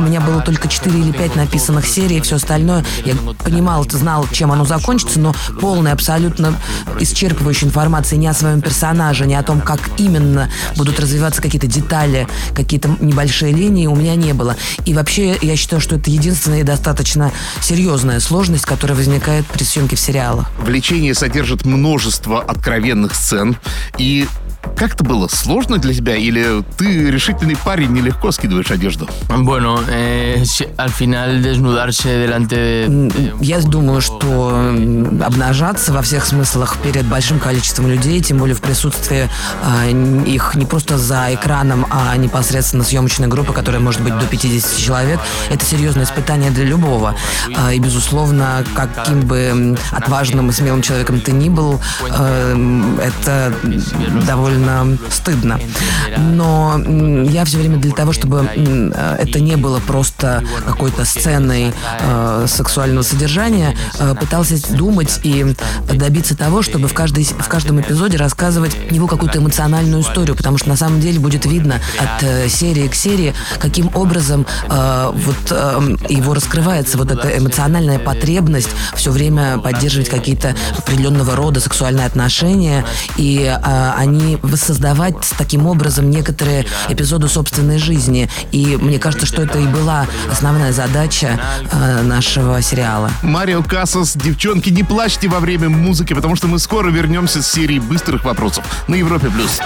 меня 0.00 0.20
было 0.20 0.40
только 0.40 0.68
4 0.68 0.98
или 0.98 1.12
5 1.12 1.36
написанных 1.36 1.86
серий, 1.86 2.20
все 2.20 2.36
остальное 2.36 2.84
я 3.04 3.14
понимал, 3.44 3.84
знал, 3.90 4.26
чем 4.30 4.52
оно 4.52 4.64
закончится, 4.64 5.20
но 5.20 5.34
полной, 5.60 5.92
абсолютно 5.92 6.54
исчерпывающей 7.00 7.66
информации 7.66 8.16
ни 8.16 8.26
о 8.26 8.34
своем 8.34 8.60
персонаже, 8.60 9.26
ни 9.26 9.34
о 9.34 9.42
том, 9.42 9.60
как 9.60 9.80
именно 9.98 10.50
будут 10.76 11.00
развиваться 11.00 11.42
какие-то 11.42 11.66
детали, 11.66 12.26
какие-то 12.54 12.96
небольшие 13.00 13.52
линии 13.52 13.86
у 13.86 13.94
меня 13.94 14.14
не 14.14 14.32
было. 14.32 14.56
И 14.84 14.94
вообще, 14.94 15.25
я 15.34 15.56
считаю, 15.56 15.80
что 15.80 15.96
это 15.96 16.10
единственная 16.10 16.60
и 16.60 16.62
достаточно 16.62 17.32
серьезная 17.60 18.20
сложность, 18.20 18.64
которая 18.64 18.96
возникает 18.96 19.46
при 19.46 19.64
съемке 19.64 19.96
в 19.96 20.00
сериалах. 20.00 20.50
Влечение 20.58 21.14
содержит 21.14 21.64
множество 21.64 22.42
откровенных 22.42 23.14
сцен. 23.14 23.56
И 23.98 24.26
как 24.76 24.94
это 24.94 25.04
было? 25.04 25.28
Сложно 25.28 25.78
для 25.78 25.94
тебя? 25.94 26.16
Или 26.16 26.62
ты 26.76 27.10
решительный 27.10 27.56
парень, 27.56 27.90
нелегко 27.92 28.30
скидываешь 28.32 28.70
одежду? 28.70 29.08
Bueno, 29.28 29.80
eh, 29.88 30.42
al 30.76 30.90
final 30.90 31.40
desnudarse 31.42 32.08
delante 32.26 32.56
de... 32.56 33.36
Я 33.40 33.60
думаю, 33.60 34.00
что 34.00 34.74
обнажаться 35.24 35.92
во 35.92 36.02
всех 36.02 36.24
смыслах 36.26 36.76
перед 36.82 37.04
большим 37.06 37.38
количеством 37.38 37.88
людей, 37.88 38.20
тем 38.20 38.38
более 38.38 38.54
в 38.56 38.60
присутствии 38.60 39.28
н- 39.88 40.24
их 40.24 40.54
не 40.54 40.64
просто 40.66 40.98
за 40.98 41.28
экраном, 41.34 41.86
а 41.90 42.16
непосредственно 42.16 42.84
съемочной 42.84 43.28
группы, 43.28 43.52
которая 43.52 43.80
может 43.80 44.00
быть 44.02 44.16
до 44.18 44.26
50 44.26 44.76
человек, 44.78 45.20
это 45.50 45.64
серьезное 45.64 46.04
испытание 46.04 46.50
для 46.50 46.64
любого. 46.64 47.14
А, 47.56 47.72
И, 47.72 47.78
безусловно, 47.78 48.64
каким 48.74 49.20
бы 49.20 49.76
отважным 49.92 50.50
и 50.50 50.52
смелым 50.52 50.82
человеком 50.82 51.20
ты 51.20 51.32
ни 51.32 51.48
был, 51.48 51.80
эм, 52.10 52.98
это 53.00 53.52
довольно 54.26 54.55
стыдно. 55.10 55.60
Но 56.18 56.80
я 57.28 57.44
все 57.44 57.58
время 57.58 57.78
для 57.78 57.92
того, 57.92 58.12
чтобы 58.12 58.48
э, 58.54 59.16
это 59.18 59.40
не 59.40 59.56
было 59.56 59.80
просто 59.80 60.42
какой-то 60.66 61.04
сценой 61.04 61.72
э, 62.00 62.46
сексуального 62.48 63.02
содержания, 63.02 63.76
э, 63.98 64.14
пытался 64.18 64.56
думать 64.74 65.20
и 65.22 65.54
добиться 65.92 66.36
того, 66.36 66.62
чтобы 66.62 66.88
в, 66.88 66.94
каждой, 66.94 67.24
в 67.24 67.48
каждом 67.48 67.80
эпизоде 67.80 68.16
рассказывать 68.16 68.90
него 68.90 69.06
какую-то 69.06 69.38
эмоциональную 69.38 70.02
историю, 70.02 70.36
потому 70.36 70.58
что 70.58 70.68
на 70.68 70.76
самом 70.76 71.00
деле 71.00 71.18
будет 71.20 71.46
видно 71.46 71.80
от 71.98 72.22
э, 72.22 72.48
серии 72.48 72.88
к 72.88 72.94
серии, 72.94 73.34
каким 73.58 73.90
образом 73.94 74.46
э, 74.68 75.12
вот 75.14 75.36
э, 75.50 75.96
его 76.08 76.34
раскрывается 76.34 76.98
вот 76.98 77.10
эта 77.10 77.36
эмоциональная 77.36 77.98
потребность 77.98 78.70
все 78.94 79.10
время 79.10 79.58
поддерживать 79.58 80.08
какие-то 80.08 80.54
определенного 80.76 81.36
рода 81.36 81.60
сексуальные 81.60 82.06
отношения, 82.06 82.84
и 83.16 83.42
э, 83.42 83.92
они 83.96 84.35
воссоздавать 84.42 85.16
таким 85.38 85.66
образом 85.66 86.10
некоторые 86.10 86.66
эпизоды 86.88 87.28
собственной 87.28 87.78
жизни. 87.78 88.28
И 88.52 88.76
мне 88.76 88.98
кажется, 88.98 89.26
что 89.26 89.42
это 89.42 89.58
и 89.58 89.66
была 89.66 90.06
основная 90.30 90.72
задача 90.72 91.40
э, 91.70 92.02
нашего 92.02 92.60
сериала. 92.62 93.10
Марио 93.22 93.62
Кассас, 93.62 94.16
девчонки, 94.16 94.70
не 94.70 94.82
плачьте 94.82 95.28
во 95.28 95.40
время 95.40 95.68
музыки, 95.68 96.14
потому 96.14 96.36
что 96.36 96.46
мы 96.46 96.58
скоро 96.58 96.90
вернемся 96.90 97.42
с 97.42 97.50
серией 97.50 97.80
быстрых 97.80 98.24
вопросов 98.24 98.64
на 98.88 98.94
Европе+. 98.94 99.28
плюс. 99.28 99.60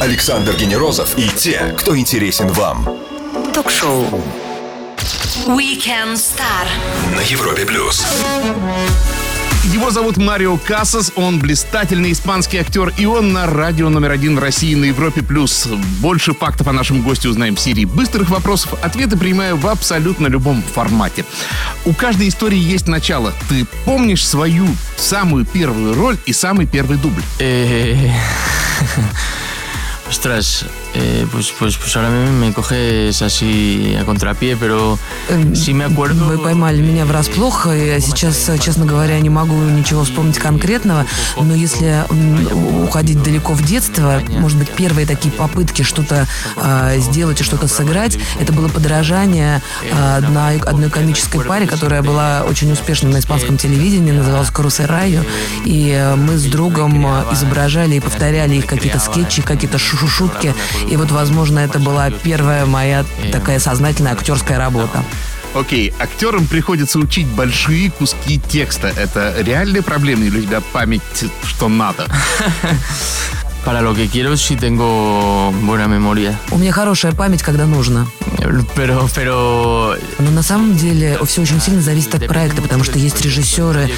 Александр 0.00 0.54
Генерозов 0.56 1.16
и 1.16 1.28
те, 1.28 1.74
кто 1.78 1.96
интересен 1.96 2.48
вам 2.48 2.88
Ток-шоу. 3.54 4.04
Weekend 5.46 6.14
Star. 6.14 6.66
на 7.14 7.20
Европе 7.20 7.64
плюс. 7.64 8.04
Его 9.72 9.90
зовут 9.90 10.16
Марио 10.16 10.56
Кассас, 10.58 11.12
он 11.16 11.40
блистательный 11.40 12.12
испанский 12.12 12.58
актер, 12.58 12.92
и 12.96 13.04
он 13.04 13.32
на 13.32 13.46
радио 13.46 13.88
номер 13.88 14.12
один 14.12 14.36
в 14.36 14.38
России 14.38 14.76
на 14.76 14.84
Европе+. 14.84 15.22
плюс. 15.22 15.66
Больше 16.00 16.34
фактов 16.34 16.68
о 16.68 16.72
нашем 16.72 17.02
госте 17.02 17.28
узнаем 17.28 17.56
в 17.56 17.60
серии 17.60 17.84
быстрых 17.84 18.30
вопросов. 18.30 18.74
Ответы 18.84 19.16
принимаю 19.16 19.56
в 19.56 19.66
абсолютно 19.66 20.28
любом 20.28 20.62
формате. 20.62 21.24
У 21.84 21.92
каждой 21.92 22.28
истории 22.28 22.58
есть 22.58 22.86
начало. 22.86 23.32
Ты 23.48 23.66
помнишь 23.84 24.24
свою 24.24 24.68
самую 24.96 25.44
первую 25.44 25.94
роль 25.94 26.16
и 26.26 26.32
самый 26.32 26.66
первый 26.66 26.96
дубль? 26.98 27.22
Ostras, 30.08 30.64
eh, 30.98 31.26
pues, 31.30 31.52
pues, 31.58 31.76
pues 31.76 31.96
ahora 31.96 32.10
me, 32.10 32.30
me 32.30 32.52
coges 32.52 33.20
así 33.22 33.96
a 34.00 34.04
contrapié, 34.04 34.56
pero 34.56 34.98
sí 35.54 35.74
me 35.74 35.84
acuerdo. 35.84 36.26
Вы 36.26 36.38
поймали 36.38 36.80
меня 36.80 37.04
врасплох. 37.04 37.66
и 37.66 37.86
Я 37.86 38.00
сейчас, 38.00 38.50
честно 38.60 38.84
говоря, 38.86 39.18
не 39.20 39.30
могу 39.30 39.54
ничего 39.54 40.04
вспомнить 40.04 40.38
конкретного. 40.38 41.06
Но 41.36 41.54
если 41.54 42.04
уходить 42.82 43.22
далеко 43.22 43.52
в 43.52 43.62
детство, 43.62 44.20
может 44.30 44.58
быть, 44.58 44.70
первые 44.70 45.06
такие 45.06 45.32
попытки 45.32 45.82
что-то 45.82 46.26
а, 46.56 46.96
сделать 46.98 47.40
и 47.40 47.44
что-то 47.44 47.68
сыграть, 47.68 48.18
это 48.40 48.52
было 48.52 48.68
подражание 48.68 49.62
а, 49.92 50.16
одной, 50.18 50.58
одной 50.58 50.90
комической 50.90 51.40
паре, 51.44 51.66
которая 51.66 52.02
была 52.02 52.42
очень 52.48 52.70
успешна 52.72 53.10
на 53.10 53.18
испанском 53.18 53.56
телевидении, 53.56 54.12
называлась 54.12 54.50
«Карусель 54.50 54.86
Райо». 54.86 55.22
И 55.64 55.90
э, 55.90 56.14
мы 56.16 56.36
с 56.36 56.44
другом 56.44 57.06
э, 57.06 57.24
изображали 57.32 57.96
и 57.96 58.00
повторяли 58.00 58.54
их 58.56 58.66
какие-то 58.66 58.98
скетчи, 58.98 59.42
какие-то 59.42 59.78
шу- 59.78 60.06
шутки. 60.08 60.54
И 60.88 60.96
вот, 60.96 61.10
возможно, 61.10 61.58
это 61.58 61.78
была 61.78 62.10
первая 62.10 62.66
моя 62.66 63.04
такая 63.32 63.58
сознательная 63.58 64.12
актерская 64.12 64.58
работа. 64.58 65.04
Окей, 65.54 65.92
актерам 65.98 66.46
приходится 66.46 66.98
учить 66.98 67.26
большие 67.26 67.90
куски 67.90 68.38
текста. 68.38 68.88
Это 68.88 69.34
реальная 69.38 69.82
проблема 69.82 70.24
или 70.24 70.40
у 70.40 70.42
тебя 70.42 70.60
память 70.60 71.02
что 71.44 71.68
надо? 71.68 72.06
Para 73.66 73.80
lo 73.80 73.94
que 73.94 74.06
quiero 74.08 74.36
sí 74.36 74.54
tengo 74.54 75.52
buena 75.62 75.88
memoria. 75.88 76.38
У 76.52 76.56
меня 76.56 76.70
хорошая 76.70 77.10
память, 77.12 77.42
когда 77.42 77.66
нужно. 77.66 78.06
Pero, 78.76 79.08
pero 79.16 79.96
Но 80.20 80.30
на 80.30 80.42
самом 80.42 80.76
деле 80.76 81.18
все 81.24 81.42
очень 81.42 81.60
сильно 81.60 81.82
зависит 81.82 82.14
от 82.14 82.28
проекта, 82.28 82.62
потому 82.62 82.84
что 82.84 82.96
есть 82.98 83.20
режиссеры, 83.22 83.90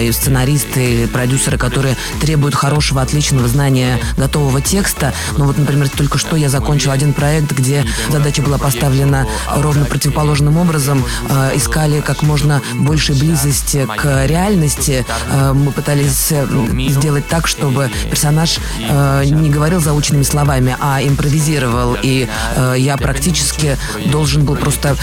и 0.00 0.10
сценаристы, 0.12 1.02
и 1.02 1.06
продюсеры, 1.06 1.58
которые 1.58 1.96
требуют 2.20 2.54
хорошего, 2.54 3.02
отличного 3.02 3.46
знания 3.46 3.98
готового 4.16 4.62
текста. 4.62 5.12
Ну 5.36 5.44
вот, 5.44 5.58
например, 5.58 5.90
только 5.90 6.16
что 6.16 6.36
я 6.36 6.48
закончил 6.48 6.90
один 6.90 7.12
проект, 7.12 7.52
где 7.52 7.84
задача 8.08 8.40
была 8.40 8.56
поставлена 8.56 9.26
ровно 9.54 9.84
противоположным 9.84 10.56
образом. 10.56 11.04
А, 11.28 11.50
Искали 11.54 12.00
как 12.00 12.22
можно 12.22 12.62
большей 12.74 13.16
близости 13.16 13.86
к 13.96 14.26
реальности. 14.26 15.04
А, 15.28 15.52
Мы 15.52 15.72
пытались 15.72 16.28
э, 16.30 16.46
сделать 16.88 17.26
так, 17.28 17.46
чтобы 17.46 17.90
персонаж 18.08 18.58
э, 18.78 19.09
не 19.24 19.50
говорил 19.50 19.80
заученными 19.80 20.22
словами, 20.22 20.76
а 20.80 21.02
импровизировал. 21.02 21.96
И 22.02 22.28
э, 22.56 22.74
я 22.78 22.96
практически 22.96 23.76
должен 24.06 24.44
был 24.44 24.56
просто 24.56 24.96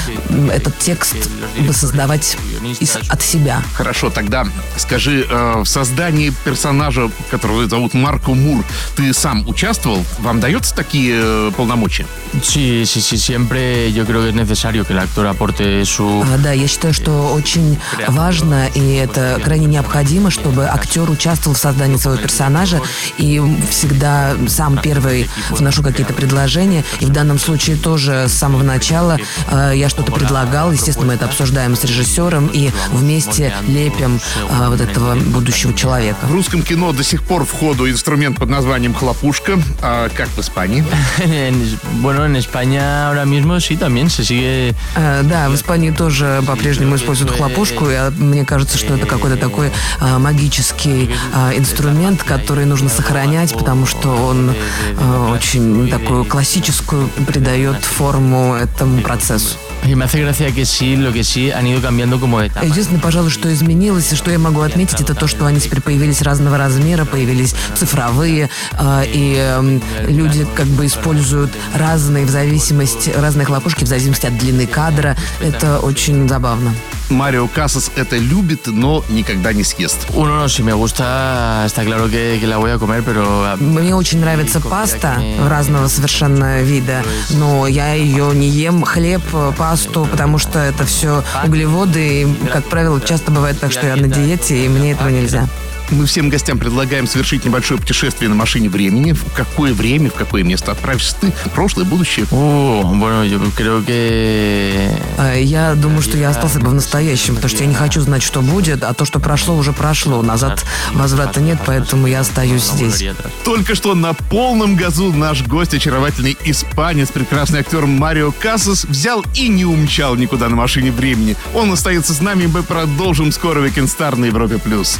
этот 0.52 0.78
текст 0.80 1.16
воссоздавать 1.60 2.38
из- 2.80 2.96
от 3.10 3.22
себя. 3.22 3.62
Хорошо, 3.74 4.10
тогда 4.10 4.46
скажи, 4.78 5.26
э, 5.30 5.62
в 5.62 5.66
создании 5.66 6.34
персонажа, 6.46 7.10
которого 7.32 7.68
зовут 7.68 7.94
Марко 7.94 8.32
Мур, 8.32 8.64
ты 8.96 9.14
сам 9.14 9.48
участвовал? 9.48 10.04
Вам 10.20 10.40
дается 10.40 10.76
такие 10.76 11.20
э, 11.22 11.52
полномочия? 11.56 12.06
sí, 12.42 12.86
sí, 12.86 13.02
sí, 13.02 13.18
siempre 13.18 13.92
yo 13.94 14.06
creo 14.06 14.22
que 14.22 14.30
es 14.30 14.36
necesario 14.36 14.86
que 14.86 14.94
el 14.94 15.00
actor 15.00 15.28
aporte 15.28 15.84
su... 15.86 16.24
А, 16.24 16.38
Да, 16.38 16.52
я 16.52 16.68
считаю, 16.68 16.94
что 16.94 17.34
очень 17.34 17.80
важно 18.08 18.68
и 18.76 18.96
это 18.96 19.40
крайне 19.44 19.66
необходимо, 19.66 20.30
чтобы 20.32 20.66
актер 20.66 21.10
участвовал 21.10 21.56
в 21.56 21.60
создании 21.60 21.98
своего 21.98 22.22
персонажа 22.22 22.82
и 23.18 23.42
всегда 23.70 24.36
сам 24.48 24.78
первый 24.78 25.30
вношу 25.50 25.84
какие-то 25.84 26.14
предложения. 26.14 26.84
И 27.00 27.06
в 27.06 27.10
данном 27.10 27.40
случае 27.40 27.76
тоже 27.78 28.26
с 28.28 28.34
самого 28.34 28.64
начала 28.64 29.18
э, 29.50 29.74
я 29.76 29.90
что-то 29.90 30.12
предлагал. 30.12 30.72
Естественно, 30.72 31.08
мы 31.08 31.14
это 31.14 31.26
обсуждаем 31.26 31.76
с 31.76 31.84
режиссером 31.84 32.47
и 32.54 32.72
вместе 32.92 33.54
лепим 33.68 34.20
э, 34.50 34.68
вот 34.70 34.82
этого 34.82 35.16
будущего 35.16 35.74
человека. 35.74 36.18
В 36.26 36.34
русском 36.34 36.62
кино 36.62 36.92
до 36.94 37.04
сих 37.04 37.24
пор 37.24 37.46
в 37.46 37.52
ходу 37.52 37.90
инструмент 37.90 38.38
под 38.38 38.50
названием 38.50 38.94
хлопушка. 38.94 39.60
А 39.82 40.10
как 40.10 40.28
в 40.30 40.40
Испании? 40.40 40.84
En- 41.20 41.78
bueno, 42.02 42.26
en 42.26 42.36
España 42.36 43.08
ahora 43.10 43.26
mismo 43.26 43.60
sí 43.60 43.76
también 43.78 44.10
se 44.10 44.24
sigue... 44.24 44.76
Э, 44.96 45.22
Да, 45.24 45.50
в 45.50 45.56
Испании 45.56 45.92
тоже 45.92 46.42
по-прежнему 46.46 46.96
используют 46.96 47.32
хлопушку. 47.32 47.90
и, 47.90 47.94
а, 47.94 48.12
мне 48.12 48.46
кажется, 48.46 48.78
что 48.78 48.94
это 48.96 49.06
какой-то 49.06 49.38
такой 49.38 49.72
а, 50.00 50.20
магический 50.20 51.10
а, 51.34 51.52
инструмент, 51.56 52.24
который 52.24 52.66
нужно 52.66 52.90
сохранять, 52.90 53.54
потому 53.54 53.86
что 53.86 54.10
он 54.10 54.54
а, 55.00 55.32
очень 55.34 55.90
такую 55.90 56.26
классическую 56.26 57.08
придает 57.28 57.84
форму 57.84 58.56
этому 58.56 59.02
процессу. 59.02 59.56
Y 59.86 59.96
me 59.96 60.06
hace 60.06 60.20
gracia 60.20 60.52
que 60.52 60.66
sí, 60.66 60.98
lo 60.98 61.14
que 61.14 61.24
sí 61.24 61.52
han 61.52 61.66
ido 61.68 61.82
cambiando 61.82 62.20
como 62.20 62.42
de 62.42 62.50
tamaño. 62.50 62.72
Единственное, 62.72 63.02
пожалуй, 63.02 63.30
что 63.30 63.52
изменилось, 63.54 64.12
и 64.12 64.16
что 64.16 64.32
я 64.32 64.40
могу 64.40 64.62
отметить, 64.62 65.00
это 65.00 65.16
то, 65.16 65.28
что 65.28 65.46
они 65.46 65.60
теперь 65.60 65.82
появились 65.82 66.22
разного 66.22 66.58
размера, 66.58 67.06
появились 67.06 67.56
цифровые, 67.76 68.50
а, 68.74 69.04
и 69.06 69.36
эм, 69.36 69.82
люди 70.08 70.46
как 70.56 70.68
бы 70.68 70.86
используют 70.86 71.52
разные 71.76 72.26
в 72.26 72.30
зависимости, 72.30 73.12
разные 73.12 73.46
хлопушки 73.46 73.84
в 73.84 73.88
зависимости 73.88 74.26
от 74.26 74.38
длины 74.38 74.68
кадра. 74.68 75.16
Это 75.42 75.80
очень 75.80 76.28
забавно. 76.28 76.74
Марио 77.10 77.48
Кассас 77.48 77.92
это 77.96 78.18
любит, 78.18 78.68
но 78.68 79.04
никогда 79.10 79.54
не 79.54 79.64
съест. 79.64 80.08
Uno 80.14 80.44
no, 80.44 80.50
si 80.50 80.64
me 80.64 80.74
gusta, 80.74 81.64
está 81.66 81.84
claro 81.84 82.10
que, 82.10 82.38
que 82.40 82.48
la 82.48 82.58
voy 82.58 82.72
a 82.72 82.78
comer, 82.78 83.04
pero... 83.04 83.56
Мне 83.60 83.96
очень 83.96 84.20
нравится 84.20 84.60
паста 84.60 85.22
разного 85.48 85.88
совершенно 85.88 86.62
вида, 86.62 87.04
но 87.32 87.68
я 87.68 87.94
ее 87.94 88.32
не 88.34 88.50
ем, 88.50 88.84
хлеб, 88.84 89.22
пасту, 89.58 90.08
потому 90.10 90.38
что 90.38 90.60
это 90.60 90.86
все 90.86 91.24
углеводы, 91.46 92.24
и, 92.24 92.28
как 92.52 92.66
правило, 92.66 93.00
часто 93.02 93.32
бывает 93.32 93.60
так, 93.60 93.72
что 93.72 93.86
я 93.86 93.96
на 93.96 94.08
диете, 94.08 94.66
и 94.66 94.70
мне 94.70 94.92
этого 94.92 95.10
нельзя. 95.10 95.48
Мы 95.90 96.06
всем 96.06 96.30
гостям 96.30 96.60
предлагаем 96.60 97.08
совершить 97.08 97.46
небольшое 97.46 97.80
путешествие 97.80 98.30
на 98.30 98.36
машине 98.36 98.70
времени. 98.70 99.14
В 99.14 99.32
какое 99.34 99.74
время, 99.74 100.10
в 100.10 100.14
какое 100.14 100.44
место 100.44 100.74
отправишься 100.74 101.16
ты? 101.20 101.34
Прошлое, 101.56 101.86
будущее? 101.86 102.26
Creo 102.26 103.86
que... 103.86 104.92
А, 105.18 105.36
Я 105.36 105.76
думаю, 105.76 106.02
что 106.02 106.18
я 106.18 106.30
остался 106.30 106.60
бы 106.60 106.70
в 106.70 106.74
настоящем, 106.74 107.36
потому 107.36 107.50
что 107.50 107.64
я 107.64 107.70
не 107.70 107.76
хочу 107.76 108.02
знать, 108.02 108.22
что 108.22 108.42
будет, 108.42 108.84
а 108.84 108.94
то, 108.94 109.06
что 109.06 109.20
прошло, 109.20 109.56
уже 109.56 109.72
прошло. 109.72 110.22
Назад 110.22 110.66
возврата 110.94 111.40
нет, 111.40 111.60
поэтому 111.66 112.08
я 112.08 112.20
остаюсь 112.20 112.64
здесь. 112.64 113.04
Только 113.46 113.74
что 113.74 113.96
на 113.96 114.14
полном 114.14 114.76
газу 114.76 115.14
наш 115.14 115.44
гость, 115.44 115.74
очаровательный 115.74 116.38
испанец, 116.44 117.10
прекрасный 117.10 117.60
актер 117.62 117.86
Марио 117.86 118.32
Кассас, 118.32 118.84
взял 118.84 119.24
и 119.34 119.48
не 119.48 119.64
умчал 119.64 120.16
никуда 120.16 120.50
на 120.50 120.58
машине 120.58 120.92
времени. 120.92 121.38
Он 121.54 121.72
остается 121.72 122.14
с 122.14 122.20
нами, 122.20 122.44
и 122.44 122.48
мы 122.48 122.64
продолжим 122.64 123.32
скоро 123.32 123.66
Weekend 123.66 123.86
Star 123.86 124.16
на 124.18 124.26
Европе+. 124.26 124.58
плюс. 124.58 125.00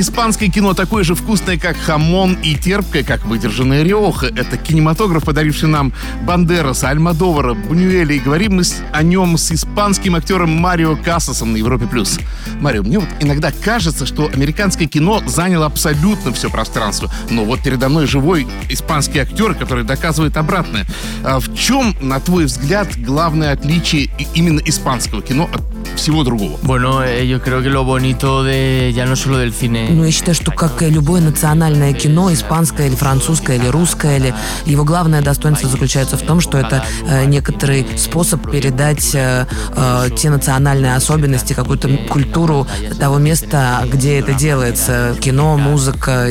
Испанское 0.00 0.48
кино 0.48 0.72
такое 0.72 1.04
же 1.04 1.14
вкусное, 1.14 1.58
как 1.58 1.76
хамон, 1.76 2.32
и 2.42 2.54
терпкое, 2.54 3.02
как 3.02 3.26
выдержанная 3.26 3.82
риоха. 3.82 4.28
Это 4.28 4.56
кинематограф, 4.56 5.24
подаривший 5.24 5.68
нам 5.68 5.92
Бандераса, 6.22 6.88
Альмадовара, 6.88 7.52
Бунюэля. 7.52 8.14
И 8.14 8.18
говорим 8.18 8.56
мы 8.56 8.62
о 8.94 9.02
нем 9.02 9.36
с 9.36 9.52
испанским 9.52 10.14
актером 10.14 10.56
Марио 10.56 10.96
Кассасом 10.96 11.52
на 11.52 11.58
Европе+. 11.58 11.86
плюс. 11.86 12.18
Марио, 12.60 12.82
мне 12.82 12.98
вот 12.98 13.10
иногда 13.20 13.52
кажется, 13.52 14.06
что 14.06 14.30
американское 14.32 14.88
кино 14.88 15.22
заняло 15.26 15.66
абсолютно 15.66 16.32
все 16.32 16.48
пространство. 16.48 17.12
Но 17.28 17.44
вот 17.44 17.62
передо 17.62 17.90
мной 17.90 18.06
живой 18.06 18.46
испанский 18.70 19.18
актер, 19.18 19.54
который 19.54 19.84
доказывает 19.84 20.38
обратное. 20.38 20.86
А 21.24 21.40
в 21.40 21.54
чем, 21.54 21.94
на 22.00 22.20
твой 22.20 22.46
взгляд, 22.46 22.88
главное 22.96 23.52
отличие 23.52 24.08
именно 24.34 24.60
испанского 24.60 25.20
кино 25.20 25.50
от 25.52 25.79
всего 25.96 26.24
другого? 26.24 26.58
Bueno, 26.62 27.02
eh, 27.02 27.26
yo 27.26 27.40
creo 27.40 27.62
que 27.62 27.70
lo 27.70 27.84
bonito 27.84 28.44
de 28.44 28.92
ya 28.94 29.06
no 29.06 29.16
solo 29.16 29.38
del 29.38 29.52
cine... 29.52 29.88
Ну, 29.90 30.04
я 30.04 30.10
считаю, 30.10 30.34
что 30.34 30.52
как 30.52 30.82
и 30.82 30.90
любое 30.90 31.20
национальное 31.20 31.92
кино, 31.92 32.32
испанское 32.32 32.88
или 32.88 32.94
французское 32.94 33.56
или 33.56 33.66
русское, 33.68 34.18
или 34.18 34.34
его 34.66 34.84
главное 34.84 35.22
достоинство 35.22 35.68
заключается 35.68 36.16
в 36.16 36.22
том, 36.22 36.40
что 36.40 36.58
это 36.58 36.84
э, 37.06 37.24
некоторый 37.24 37.86
способ 37.96 38.50
передать 38.50 39.14
э, 39.14 39.46
э, 39.76 40.08
те 40.16 40.30
национальные 40.30 40.94
особенности, 40.94 41.52
какую-то 41.52 41.88
культуру 42.08 42.66
того 42.98 43.18
места, 43.18 43.86
где 43.90 44.18
это 44.18 44.32
делается. 44.32 45.16
Кино, 45.20 45.56
музыка, 45.56 46.28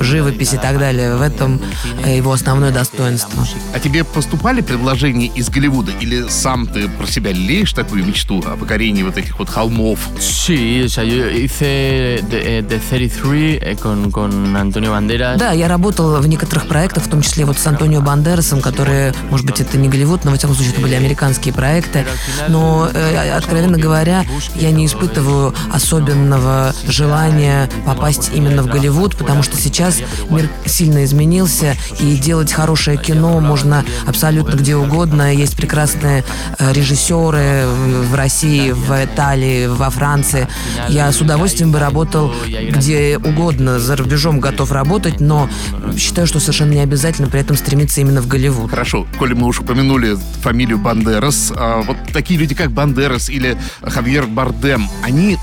живопись 0.00 0.54
и 0.54 0.58
так 0.58 0.78
далее. 0.78 1.16
В 1.16 1.22
этом 1.22 1.60
э, 2.04 2.16
его 2.16 2.32
основное 2.32 2.72
достоинство. 2.72 3.46
А 3.74 3.80
тебе 3.80 4.04
поступали 4.04 4.60
предложения 4.60 5.26
из 5.26 5.48
Голливуда? 5.48 5.92
Или 6.00 6.26
сам 6.28 6.66
ты 6.66 6.88
про 6.88 7.06
себя 7.06 7.32
леешь 7.32 7.72
такую 7.72 8.04
мечту 8.04 8.42
о 8.46 8.56
покорении 8.56 8.89
построении 8.90 9.02
вот 9.02 9.16
этих 9.16 9.38
вот 9.38 9.48
холмов. 9.48 9.98
Sí, 10.18 10.82
o 10.84 10.88
sea, 10.88 11.04
yo 11.04 11.28
hice 11.30 12.22
The, 12.28 12.62
The 12.62 12.78
33 12.78 13.58
eh, 13.62 13.76
con, 13.76 14.10
con 14.10 14.56
Antonio 14.56 14.90
Banderas. 14.90 15.38
Да, 15.38 15.52
я 15.52 15.68
работал 15.68 16.20
в 16.20 16.26
некоторых 16.26 16.66
проектах, 16.66 17.04
в 17.04 17.08
том 17.08 17.22
числе 17.22 17.44
вот 17.44 17.58
с 17.58 17.66
Антонио 17.66 18.00
Бандерасом, 18.00 18.60
которые, 18.60 19.14
может 19.30 19.46
быть, 19.46 19.60
это 19.60 19.76
не 19.78 19.88
Голливуд, 19.88 20.24
но, 20.24 20.32
во 20.32 20.36
всяком 20.36 20.56
случае, 20.56 20.72
это 20.72 20.82
были 20.82 20.94
американские 20.94 21.54
проекты. 21.54 22.04
Но, 22.48 22.88
э, 22.92 23.30
откровенно 23.36 23.78
говоря, 23.78 24.24
я 24.54 24.70
не 24.70 24.86
испытываю 24.86 25.54
особенного 25.72 26.74
желания 26.86 27.68
попасть 27.86 28.30
именно 28.34 28.62
в 28.62 28.66
Голливуд, 28.66 29.16
потому 29.16 29.42
что 29.42 29.56
сейчас 29.56 30.00
мир 30.30 30.48
сильно 30.66 31.04
изменился, 31.04 31.76
и 32.00 32.16
делать 32.16 32.52
хорошее 32.52 32.96
кино 32.96 33.40
можно 33.40 33.84
абсолютно 34.06 34.56
где 34.56 34.76
угодно. 34.76 35.34
Есть 35.34 35.56
прекрасные 35.56 36.24
э, 36.58 36.72
режиссеры 36.72 37.66
в 38.10 38.14
России, 38.14 38.74
в 38.80 39.04
Италии, 39.04 39.66
во 39.66 39.90
Франции. 39.90 40.48
Я 40.88 41.12
с 41.12 41.20
удовольствием 41.20 41.72
бы 41.72 41.78
работал 41.78 42.32
где 42.46 43.18
угодно, 43.18 43.78
за 43.78 43.96
рубежом 43.96 44.40
готов 44.40 44.72
работать, 44.72 45.20
но 45.20 45.48
считаю, 45.96 46.26
что 46.26 46.40
совершенно 46.40 46.72
не 46.72 46.80
обязательно 46.80 47.28
при 47.28 47.40
этом 47.40 47.56
стремиться 47.56 48.00
именно 48.00 48.20
в 48.20 48.26
Голливуд. 48.26 48.70
Хорошо, 48.70 49.06
коли 49.18 49.34
мы 49.34 49.46
уже 49.46 49.62
упомянули 49.62 50.16
фамилию 50.42 50.78
Бандерас, 50.78 51.52
а 51.54 51.82
вот 51.82 51.96
такие 52.12 52.38
люди, 52.38 52.54
как 52.54 52.72
Бандерас 52.72 53.28
или 53.28 53.56
Хавьер 53.82 54.26
Бардем, 54.26 54.88
они 55.02 55.38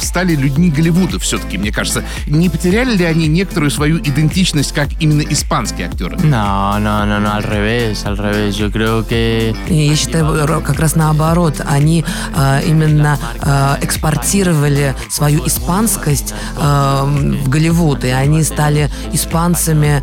стали 0.00 0.34
людьми 0.34 0.70
Голливуда 0.70 1.18
все-таки, 1.18 1.58
мне 1.58 1.72
кажется. 1.72 2.02
Не 2.26 2.48
потеряли 2.48 2.96
ли 2.96 3.04
они 3.04 3.26
некоторую 3.28 3.70
свою 3.70 3.98
идентичность 3.98 4.72
как 4.72 4.88
именно 5.00 5.22
испанские 5.22 5.88
актеры? 5.88 6.16
No, 6.16 6.78
no, 6.78 7.04
no, 7.06 7.20
no, 7.20 7.32
al 7.36 7.42
revés, 7.42 8.04
al 8.04 8.16
revés. 8.16 8.56
Yo 8.56 8.70
creo 8.70 9.02
que 9.06 9.54
Я 9.68 9.96
считаю, 9.96 10.26
ро- 10.46 10.62
как 10.62 10.78
раз 10.80 10.94
наоборот, 10.96 11.60
они 11.66 12.04
э, 12.34 12.60
именно 12.66 13.18
э, 13.42 13.76
экспортировали 13.82 14.94
свою 15.10 15.46
испанскость 15.46 16.34
э, 16.56 17.04
в 17.44 17.48
Голливуд, 17.48 18.04
и 18.04 18.08
они 18.08 18.42
стали 18.42 18.90
испанцами 19.12 20.02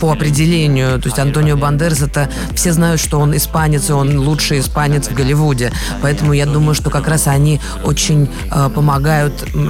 по 0.00 0.12
определению. 0.12 1.00
То 1.00 1.08
есть 1.08 1.18
Антонио 1.18 1.56
Бандерас 1.56 2.00
это 2.02 2.28
все 2.54 2.72
знают, 2.72 3.00
что 3.00 3.18
он 3.18 3.36
испанец, 3.36 3.90
и 3.90 3.92
он 3.92 4.18
лучший 4.18 4.60
испанец 4.60 5.08
в 5.08 5.14
Голливуде. 5.14 5.72
Поэтому 6.02 6.32
я 6.32 6.46
думаю, 6.46 6.74
что 6.74 6.90
как 6.90 7.08
раз 7.08 7.26
они 7.26 7.60
очень 7.84 8.28
э, 8.50 8.70
помогают 8.74 8.99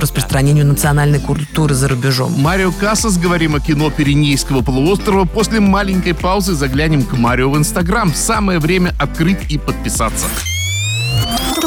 распространению 0.01 0.67
национальной 0.67 1.21
культуры 1.21 1.75
за 1.75 1.89
рубежом. 1.89 2.33
Марио 2.41 2.73
Кассас, 2.73 3.19
говорим 3.19 3.55
о 3.55 3.61
кино 3.61 3.91
Пиренейского 3.91 4.63
полуострова. 4.63 5.25
После 5.25 5.61
маленькой 5.61 6.15
паузы 6.15 6.55
заглянем 6.55 7.05
к 7.05 7.13
Марио 7.13 7.51
в 7.51 7.57
Инстаграм. 7.57 8.15
Самое 8.15 8.59
время 8.59 8.95
открыть 8.99 9.51
и 9.51 9.59
подписаться. 9.59 10.27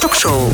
Ток-шоу. 0.01 0.49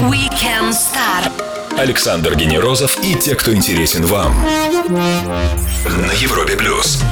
Weekend 0.00 0.72
Star. 0.72 1.30
Александр 1.78 2.34
Генерозов 2.36 2.98
и 3.02 3.14
те, 3.14 3.34
кто 3.34 3.54
интересен 3.54 4.04
вам. 4.06 4.34
На 4.88 6.12
Европе 6.12 6.56
плюс. 6.56 7.02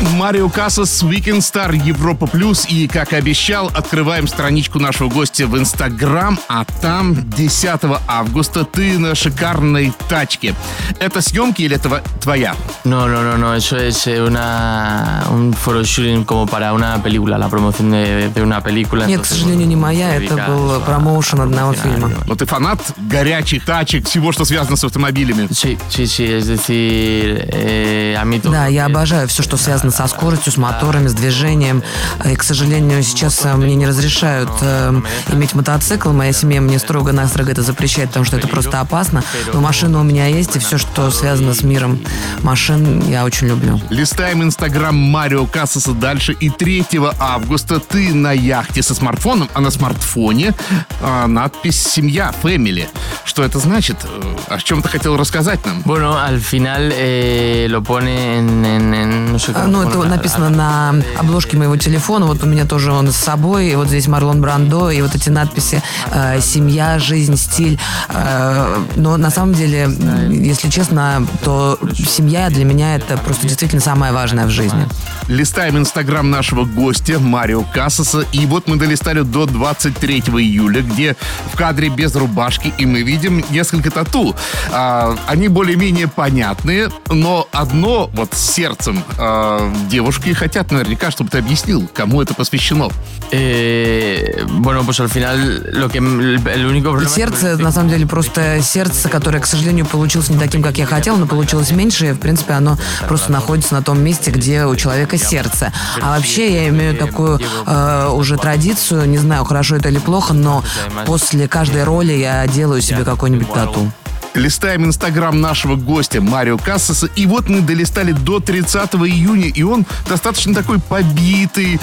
Марио 0.00 0.48
Кассас, 0.48 1.02
Weekend 1.02 1.40
Star, 1.40 1.74
Европа 1.76 2.26
Плюс. 2.26 2.66
И, 2.68 2.86
как 2.86 3.12
и 3.12 3.16
обещал, 3.16 3.70
открываем 3.74 4.28
страничку 4.28 4.78
нашего 4.78 5.08
гостя 5.08 5.46
в 5.46 5.58
Инстаграм, 5.58 6.38
а 6.48 6.64
там 6.64 7.28
10 7.30 7.80
августа 8.06 8.64
ты 8.64 8.98
на 8.98 9.14
шикарной 9.14 9.92
тачке. 10.08 10.54
Это 11.00 11.20
съемки 11.20 11.62
или 11.62 11.76
это 11.76 12.02
твоя? 12.20 12.54
No, 12.84 13.06
no, 13.06 13.22
no, 13.22 13.36
no, 13.36 13.54
eso 13.54 13.76
es 13.76 14.06
eh, 14.06 14.22
una, 14.22 15.24
un 15.30 15.52
photo 15.52 15.82
shooting 15.82 16.24
como 16.24 16.46
para 16.46 16.72
una 16.72 17.02
película, 17.02 17.36
la 17.36 17.48
promoción 17.48 17.90
de, 17.90 18.28
de 18.28 18.42
una 18.42 18.62
película. 18.62 19.06
Нет, 19.06 19.22
к 19.22 19.26
сожалению, 19.26 19.66
не 19.66 19.76
моя, 19.76 20.14
это 20.14 20.46
был 20.46 20.80
промоушен 20.80 21.40
одного 21.40 21.74
фильма. 21.74 22.10
Но 22.26 22.34
ты 22.34 22.46
фанат 22.46 22.80
горячих 22.96 23.64
тачек, 23.64 24.06
всего, 24.06 24.32
что 24.32 24.44
связано 24.44 24.76
с 24.76 24.84
автомобилями. 24.84 25.48
Sí, 25.50 25.76
sí, 25.90 26.06
sí, 26.06 26.24
es 26.24 26.46
decir, 26.46 27.48
eh, 27.52 28.16
a 28.18 28.24
mí 28.24 28.38
todo. 28.38 28.52
Да, 28.52 28.66
я 28.66 28.86
обожаю 28.86 29.28
все, 29.28 29.42
что 29.42 29.56
связано 29.56 29.87
со 29.90 30.06
скоростью, 30.06 30.52
с 30.52 30.56
моторами, 30.56 31.08
с 31.08 31.14
движением. 31.14 31.82
И, 32.24 32.34
к 32.36 32.42
сожалению, 32.42 33.02
сейчас 33.02 33.40
э, 33.44 33.54
мне 33.54 33.74
не 33.74 33.86
разрешают 33.86 34.50
э, 34.60 34.92
иметь 35.32 35.54
мотоцикл. 35.54 36.10
Моя 36.12 36.32
семья 36.32 36.60
мне 36.60 36.78
строго-настрого 36.78 37.50
это 37.50 37.62
запрещает, 37.62 38.08
потому 38.08 38.24
что 38.24 38.36
это 38.36 38.48
просто 38.48 38.80
опасно. 38.80 39.22
Но 39.52 39.60
машина 39.60 40.00
у 40.00 40.02
меня 40.04 40.26
есть, 40.26 40.56
и 40.56 40.58
все, 40.58 40.78
что 40.78 41.10
связано 41.10 41.54
с 41.54 41.62
миром 41.62 42.00
машин, 42.42 43.08
я 43.08 43.24
очень 43.24 43.48
люблю. 43.48 43.80
Листаем 43.90 44.42
инстаграм 44.42 44.94
Марио 44.94 45.46
Кассаса 45.46 45.92
дальше. 45.92 46.32
И 46.32 46.50
3 46.50 46.86
августа 47.18 47.78
ты 47.80 48.14
на 48.14 48.32
яхте 48.32 48.82
со 48.82 48.94
смартфоном, 48.94 49.48
а 49.54 49.60
на 49.60 49.70
смартфоне 49.70 50.54
а, 51.00 51.26
надпись 51.26 51.80
«Семья», 51.82 52.32
«Family». 52.42 52.86
Что 53.24 53.42
это 53.44 53.58
значит? 53.58 53.96
Э, 54.04 54.54
О 54.54 54.58
чем 54.60 54.82
ты 54.82 54.88
хотел 54.88 55.16
рассказать 55.16 55.64
нам? 55.66 55.82
Bueno, 55.84 56.16
al 56.18 56.40
final 56.40 56.90
eh, 56.92 57.66
lo 57.68 57.82
pone 57.82 58.38
en, 58.38 58.64
en- 58.64 58.94
en- 58.94 59.32
no 59.32 59.38
sé 59.38 59.52
А, 59.54 59.64
cómo 59.64 59.77
Ну, 59.84 59.88
это 59.88 60.08
написано 60.08 60.50
на 60.50 60.94
обложке 61.18 61.56
моего 61.56 61.76
телефона. 61.76 62.26
Вот 62.26 62.42
у 62.42 62.46
меня 62.46 62.64
тоже 62.64 62.92
он 62.92 63.12
с 63.12 63.16
собой. 63.16 63.68
И 63.68 63.76
вот 63.76 63.88
здесь 63.88 64.08
Марлон 64.08 64.40
Брандо. 64.40 64.90
И 64.90 65.00
вот 65.02 65.14
эти 65.14 65.28
надписи 65.28 65.82
э, 66.10 66.40
«Семья», 66.40 66.98
«Жизнь», 66.98 67.36
«Стиль». 67.36 67.78
Э, 68.08 68.76
но 68.96 69.16
на 69.16 69.30
самом 69.30 69.54
деле, 69.54 69.88
если 70.30 70.68
честно, 70.68 71.26
то 71.44 71.78
семья 71.96 72.50
для 72.50 72.64
меня 72.64 72.96
это 72.96 73.16
просто 73.18 73.46
действительно 73.46 73.80
самое 73.80 74.12
важное 74.12 74.46
в 74.46 74.50
жизни. 74.50 74.86
Листаем 75.28 75.76
инстаграм 75.76 76.28
нашего 76.28 76.64
гостя 76.64 77.18
Марио 77.18 77.62
Кассаса. 77.62 78.24
И 78.32 78.46
вот 78.46 78.66
мы 78.66 78.76
долистали 78.76 79.20
до 79.20 79.46
23 79.46 80.20
июля, 80.20 80.82
где 80.82 81.16
в 81.52 81.56
кадре 81.56 81.88
без 81.88 82.14
рубашки, 82.16 82.72
и 82.78 82.86
мы 82.86 83.02
видим 83.02 83.44
несколько 83.50 83.90
тату. 83.90 84.34
А, 84.72 85.16
они 85.26 85.48
более-менее 85.48 86.08
понятные, 86.08 86.90
но 87.10 87.46
одно 87.52 88.10
вот 88.14 88.34
с 88.34 88.54
сердцем 88.54 89.02
а, 89.18 89.67
девушки 89.88 90.32
хотят 90.32 90.70
наверняка, 90.70 91.10
чтобы 91.10 91.30
ты 91.30 91.38
объяснил, 91.38 91.88
кому 91.92 92.22
это 92.22 92.34
посвящено. 92.34 92.90
Eh, 93.30 94.44
bueno, 94.48 94.84
pues 94.84 95.00
al 95.00 95.10
final 95.10 95.70
lo 95.72 95.88
que 95.88 95.98
el, 95.98 96.40
el 96.46 96.66
único 96.66 96.88
И 96.88 96.92
problema 96.92 97.08
сердце, 97.10 97.56
на 97.58 97.72
самом 97.72 97.90
деле, 97.90 98.06
просто 98.06 98.60
сердце, 98.62 99.08
которое, 99.08 99.40
к 99.40 99.46
сожалению, 99.46 99.84
получилось 99.86 100.30
не 100.30 100.38
таким, 100.38 100.62
как 100.62 100.78
я 100.78 100.86
хотел, 100.86 101.16
но 101.16 101.26
получилось 101.26 101.70
меньше. 101.70 102.08
И, 102.08 102.12
в 102.12 102.18
принципе, 102.18 102.54
оно 102.54 102.78
просто 103.06 103.30
находится 103.32 103.74
на 103.74 103.82
том 103.82 104.00
месте, 104.02 104.30
где 104.30 104.64
у 104.64 104.74
человека 104.76 105.18
сердце. 105.18 105.72
А 106.00 106.16
вообще, 106.16 106.52
я 106.54 106.68
имею 106.68 106.96
такую 106.96 107.40
э, 107.66 108.08
уже 108.12 108.36
традицию, 108.36 109.08
не 109.08 109.18
знаю, 109.18 109.44
хорошо 109.44 109.76
это 109.76 109.88
или 109.88 109.98
плохо, 109.98 110.32
но 110.32 110.64
после 111.06 111.48
каждой 111.48 111.84
роли 111.84 112.12
я 112.12 112.46
делаю 112.46 112.80
себе 112.80 113.04
какой-нибудь 113.04 113.52
тату. 113.52 113.90
Листаем 114.34 114.84
инстаграм 114.84 115.40
нашего 115.40 115.76
гостя 115.76 116.20
Марио 116.20 116.58
Кассаса, 116.58 117.06
и 117.16 117.26
вот 117.26 117.48
мы 117.48 117.60
долистали 117.60 118.12
до 118.12 118.40
30 118.40 118.94
июня, 118.94 119.48
и 119.48 119.62
он 119.62 119.86
достаточно 120.08 120.54
такой 120.54 120.78
побитый, 120.78 121.80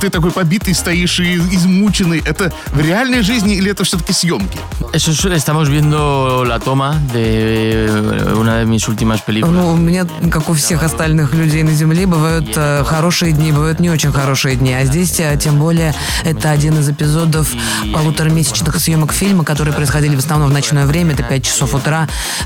ты 0.00 0.08
такой 0.08 0.30
побитый 0.30 0.74
стоишь 0.74 1.20
и 1.20 1.36
измученный. 1.36 2.22
Это 2.24 2.52
в 2.68 2.80
реальной 2.80 3.22
жизни 3.22 3.56
или 3.56 3.70
это 3.70 3.84
все-таки 3.84 4.12
съемки? 4.12 4.58
Estamos 4.92 5.68
viendo 5.68 6.44
la 6.46 6.58
toma 6.58 6.96
de 7.12 7.88
una 8.36 8.56
de 8.58 8.66
mis 8.66 8.88
últimas 8.88 9.20
películas. 9.20 9.52
Ну, 9.52 9.72
у 9.72 9.76
меня, 9.76 10.06
как 10.30 10.48
у 10.48 10.54
всех 10.54 10.82
остальных 10.82 11.34
людей 11.34 11.62
на 11.62 11.72
Земле, 11.72 12.06
бывают 12.06 12.50
э, 12.56 12.84
хорошие 12.84 13.32
дни, 13.32 13.52
бывают 13.52 13.80
не 13.80 13.90
очень 13.90 14.12
хорошие 14.12 14.56
дни. 14.56 14.72
А 14.72 14.84
здесь, 14.84 15.18
э, 15.20 15.36
тем 15.36 15.58
более, 15.58 15.94
это 16.24 16.50
один 16.50 16.78
из 16.78 16.88
эпизодов 16.88 17.52
полуторамесячных 17.92 18.76
съемок 18.76 19.12
фильма, 19.12 19.44
которые 19.44 19.74
происходили 19.74 20.16
в 20.16 20.20
основном 20.20 20.50
в 20.50 20.52
ночное 20.52 20.86
время. 20.86 21.14
Это 21.14 21.22
5 21.22 21.44
часов 21.44 21.74
утра. 21.74 21.87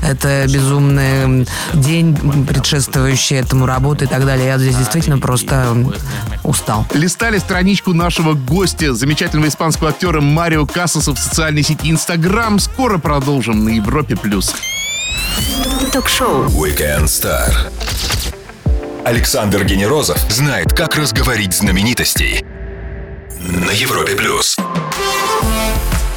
Это 0.01 0.45
безумный 0.47 1.47
день, 1.73 2.15
предшествующий 2.45 3.37
этому 3.37 3.65
работы 3.65 4.05
и 4.05 4.07
так 4.07 4.25
далее. 4.25 4.47
Я 4.47 4.57
здесь 4.57 4.75
действительно 4.75 5.17
просто 5.17 5.75
устал. 6.43 6.85
Листали 6.93 7.37
страничку 7.37 7.93
нашего 7.93 8.33
гостя, 8.33 8.93
замечательного 8.93 9.49
испанского 9.49 9.89
актера 9.89 10.21
Марио 10.21 10.65
Кассаса 10.65 11.13
в 11.13 11.19
социальной 11.19 11.63
сети 11.63 11.91
Инстаграм. 11.91 12.59
Скоро 12.59 12.97
продолжим 12.97 13.63
на 13.65 13.69
Европе+. 13.69 14.15
плюс. 14.15 14.53
Ток-шоу. 15.91 16.45
Weekend 16.47 17.05
Star. 17.05 17.51
Александр 19.05 19.65
Генерозов 19.65 20.17
знает, 20.29 20.73
как 20.73 20.95
разговорить 20.95 21.53
знаменитостей. 21.53 22.45
На 23.39 23.71
Европе 23.71 24.15
плюс. 24.15 24.57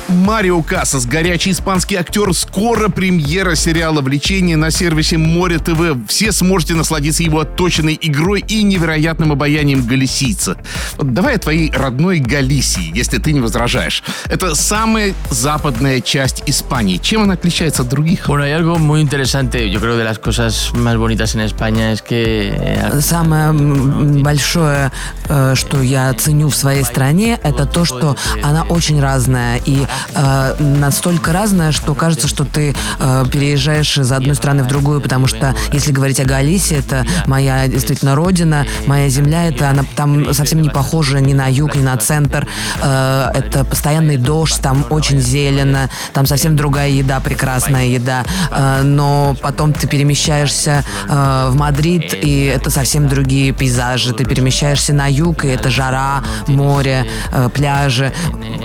Марио 0.08 0.62
Кассас, 0.62 1.04
горячий 1.04 1.50
испанский 1.50 1.96
актер, 1.96 2.32
скоро 2.32 2.88
премьера 2.88 3.56
сериала 3.56 4.00
«Влечение» 4.00 4.56
на 4.56 4.70
сервисе 4.70 5.18
Море 5.18 5.58
ТВ. 5.58 5.96
Все 6.08 6.30
сможете 6.30 6.74
насладиться 6.74 7.24
его 7.24 7.40
отточенной 7.40 7.98
игрой 8.00 8.44
и 8.46 8.62
невероятным 8.62 9.32
обаянием 9.32 9.84
галисийца. 9.84 10.56
Вот 10.96 11.12
давай 11.12 11.36
о 11.36 11.38
твоей 11.38 11.72
родной 11.72 12.20
Галисии, 12.20 12.92
если 12.94 13.18
ты 13.18 13.32
не 13.32 13.40
возражаешь. 13.40 14.04
Это 14.28 14.54
самая 14.54 15.12
западная 15.30 16.00
часть 16.00 16.44
Испании. 16.46 16.98
Чем 16.98 17.22
она 17.22 17.34
отличается 17.34 17.82
от 17.82 17.88
других? 17.88 18.28
Bueno, 18.28 18.44
hay 18.44 18.52
algo 18.52 18.78
muy 18.78 19.00
interesante. 19.00 19.70
Yo 19.70 19.80
creo 19.80 19.96
de 19.96 20.04
las 20.04 20.18
cosas 20.18 20.72
más 20.74 20.96
bonitas 20.96 21.34
en 21.34 21.40
España 21.40 21.92
es 21.92 22.02
que 22.02 22.54
eh, 22.56 23.00
Самое 23.00 23.52
большое, 24.22 24.92
э, 25.28 25.54
что 25.56 25.82
я 25.82 26.12
ценю 26.14 26.48
в 26.48 26.54
своей 26.54 26.84
стране, 26.84 27.38
это 27.42 27.66
то, 27.66 27.84
что 27.84 28.16
она 28.42 28.62
очень 28.64 29.00
разная. 29.00 29.60
И 29.64 29.86
э, 30.14 30.54
настолько 30.58 31.32
разная, 31.32 31.72
что 31.72 31.94
кажется, 31.94 32.28
что 32.28 32.44
ты 32.44 32.74
э, 32.98 33.24
переезжаешь 33.30 33.98
из 33.98 34.12
одной 34.12 34.34
страны 34.34 34.62
в 34.62 34.68
другую, 34.68 35.00
потому 35.00 35.26
что, 35.26 35.54
если 35.72 35.92
говорить 35.92 36.20
о 36.20 36.24
Галисии, 36.24 36.76
это 36.76 37.06
моя 37.26 37.66
действительно 37.68 38.14
родина, 38.14 38.66
моя 38.86 39.08
земля, 39.08 39.48
это 39.48 39.70
она 39.70 39.84
там 39.94 40.32
совсем 40.34 40.62
не 40.62 40.68
похожа 40.68 41.20
ни 41.20 41.32
на 41.32 41.46
юг, 41.46 41.76
ни 41.76 41.82
на 41.82 41.96
центр. 41.96 42.46
Э, 42.82 43.30
это 43.34 43.64
постоянный 43.64 44.16
дождь, 44.16 44.60
там 44.60 44.86
очень 44.90 45.20
зелено, 45.20 45.90
там 46.12 46.26
совсем 46.26 46.56
другая 46.56 46.90
еда, 46.90 47.20
прекрасная 47.20 47.86
еда. 47.86 48.24
Э, 48.50 48.82
но 48.82 49.36
потом 49.40 49.72
ты 49.72 49.86
перемещаешься 49.86 50.84
э, 51.08 51.48
в 51.50 51.56
Мадрид, 51.56 52.14
и 52.14 52.44
это 52.44 52.70
совсем 52.70 53.08
другие 53.08 53.52
пейзажи. 53.52 54.12
Ты 54.12 54.24
перемещаешься 54.24 54.92
на 54.92 55.06
юг, 55.06 55.44
и 55.44 55.48
это 55.48 55.70
жара, 55.70 56.22
море, 56.46 57.06
э, 57.32 57.48
пляжи. 57.52 58.12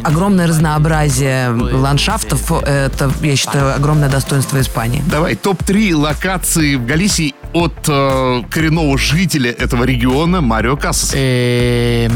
Огромное 0.03 0.47
разнообразие 0.47 1.20
ландшафтов. 1.21 2.51
Это, 2.51 3.11
я 3.21 3.35
считаю, 3.35 3.75
огромное 3.75 4.09
достоинство 4.09 4.59
Испании. 4.59 5.03
Давай, 5.07 5.35
топ-3 5.35 5.95
локации 5.95 6.75
в 6.75 6.85
Галисии 6.85 7.33
от 7.53 7.73
э, 7.87 8.43
коренного 8.49 8.97
жителя 8.97 9.51
этого 9.51 9.83
региона 9.83 10.41
Марио 10.41 10.77
Кассас. 10.77 11.13
eh, 11.15 12.07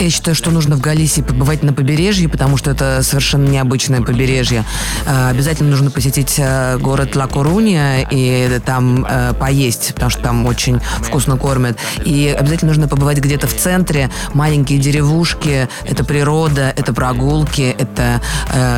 Я 0.00 0.10
считаю, 0.10 0.34
что 0.34 0.50
нужно 0.50 0.76
в 0.76 0.80
Галисии 0.80 1.20
побывать 1.20 1.62
на 1.62 1.72
побережье, 1.72 2.28
потому 2.28 2.56
что 2.56 2.70
это 2.70 3.02
совершенно 3.02 3.48
необычное 3.48 4.00
побережье. 4.00 4.64
Э, 5.06 5.28
Обязательно 5.30 5.70
нужно 5.70 5.90
посетить 5.90 6.34
э, 6.38 6.78
город 6.78 7.14
Ла 7.16 7.26
Корунья 7.26 8.06
и 8.10 8.58
там 8.64 9.06
поесть, 9.38 9.92
потому 9.94 10.10
что 10.10 10.22
там 10.22 10.46
очень 10.46 10.80
вкусно 11.02 11.36
кормят. 11.36 11.78
И 12.04 12.34
обязательно 12.38 12.70
нужно 12.70 12.88
побывать 12.88 13.18
где-то 13.18 13.46
в 13.46 13.54
центре. 13.54 14.10
Маленькие 14.34 14.78
деревушки, 14.78 15.68
это 15.84 16.04
природа, 16.04 16.72
это 16.76 16.92
прогулки, 16.92 17.74
это 17.78 18.20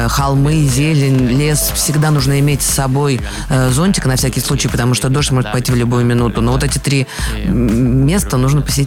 холмы, 0.09 0.65
зелень, 0.65 1.29
лес. 1.29 1.73
Всегда 1.75 2.11
нужно 2.11 2.41
иметь 2.41 2.63
с 2.63 2.67
собой 2.67 3.21
зонтик 3.71 4.07
на 4.07 4.17
всякий 4.17 4.41
случай, 4.41 4.69
потому 4.69 4.95
что 4.95 5.09
дождь 5.09 5.31
может 5.31 5.53
пойти 5.53 5.73
в 5.73 5.77
любую 5.77 6.05
минуту. 6.05 6.41
Но 6.41 6.53
вот 6.53 6.65
эти 6.65 6.79
три 6.79 7.07
места 7.47 8.37
нужно 8.37 8.61
посетить. 8.63 8.80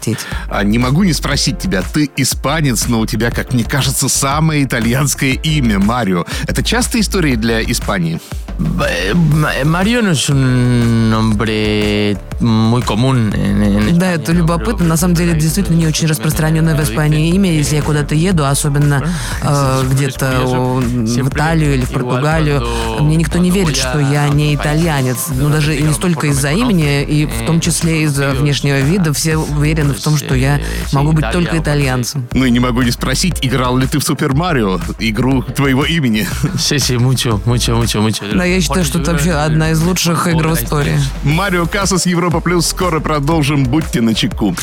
А 0.50 0.64
не 0.64 0.78
могу 0.78 1.04
не 1.04 1.14
спросить 1.14 1.60
тебя, 1.60 1.82
ты 1.82 2.10
испанец, 2.18 2.88
но 2.88 3.00
у 3.00 3.06
тебя, 3.06 3.32
как 3.32 3.54
мне 3.54 3.64
кажется, 3.64 4.10
самое 4.10 4.64
итальянское 4.64 5.34
имя 5.34 5.80
Марио. 5.80 6.26
Это 6.48 6.64
частая 6.64 7.02
история 7.02 7.36
для 7.36 7.62
Испании? 7.64 8.20
Eh, 8.60 9.14
no 9.14 10.12
es 10.12 10.30
un 10.30 11.10
nombre 11.10 12.18
muy 12.40 12.82
común 12.82 13.34
en, 13.34 13.64
en 13.64 13.98
Да, 13.98 14.12
это 14.12 14.32
любопытно. 14.32 14.86
На 14.86 14.98
самом 14.98 15.16
деле, 15.16 15.40
действительно 15.40 15.78
не 15.78 15.88
очень 15.88 16.08
распространенное 16.08 16.76
в 16.76 16.84
Испании 16.84 17.34
имя. 17.34 17.52
Если 17.52 17.76
я 17.76 17.82
куда-то 17.82 18.16
еду, 18.16 18.46
особенно 18.46 19.04
э, 19.42 19.84
где-то 19.92 20.42
в 20.46 21.30
Италию 21.30 21.76
или 21.76 21.86
в 21.86 21.92
Португалию, 21.92 22.64
мне 23.00 23.16
никто 23.16 23.40
не 23.40 23.52
верит, 23.52 23.76
что 23.76 24.00
я 24.00 24.28
не 24.30 24.56
итальянец. 24.56 25.28
Ну, 25.30 25.50
даже 25.50 25.80
не 25.80 25.94
столько 25.94 26.28
из-за 26.28 26.52
имени, 26.52 27.04
и 27.04 27.26
в 27.26 27.46
том 27.46 27.60
числе 27.60 28.04
из-за 28.04 28.32
внешнего 28.32 28.80
вида. 28.80 29.14
Все 29.14 29.38
уверены 29.38 29.94
в 29.94 30.02
том, 30.02 30.18
что 30.18 30.36
я 30.36 30.60
могу 30.92 31.12
быть 31.12 31.32
только 31.32 31.58
итальянцем. 31.58 32.28
Ну 32.34 32.46
и 32.46 32.52
не 32.52 32.60
могу 32.60 32.82
не 32.82 32.92
спросить, 32.92 33.40
играл 33.42 33.78
ли 33.78 33.88
ты 33.88 34.00
в 34.00 34.04
Супер 34.04 34.34
Марио, 34.34 34.80
игру 35.00 35.44
твоего 35.44 35.86
имени? 35.86 36.28
Sí, 36.56 36.98
mucho, 36.98 37.42
mucho, 37.46 37.80
mucho, 37.80 38.02
mucho. 38.02 38.36
Да, 38.36 38.44
я 38.44 38.60
считаю, 38.62 38.86
что 38.86 39.00
это 39.00 39.12
вообще 39.12 39.32
одна 39.32 39.72
из 39.72 39.82
лучших 39.82 40.28
игр 40.28 40.48
в 40.48 40.54
истории. 40.54 41.00
Марио 41.24 41.66
Кассас 41.66 42.06
Европа 42.06 42.33
Плюс. 42.42 42.68
Скоро 42.68 43.00
продолжим. 43.00 43.66
Будьте 43.66 44.02
начеку. 44.02 44.56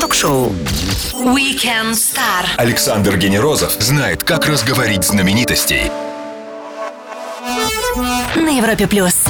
Ток-шоу. 0.00 0.52
Weekend 1.14 1.92
Star. 1.92 2.46
Александр 2.56 3.16
Генерозов 3.16 3.72
знает, 3.78 4.22
как 4.24 4.46
разговорить 4.46 5.04
знаменитостей. 5.04 5.90
На 8.36 8.50
Европе 8.50 8.86
плюс. 8.86 9.29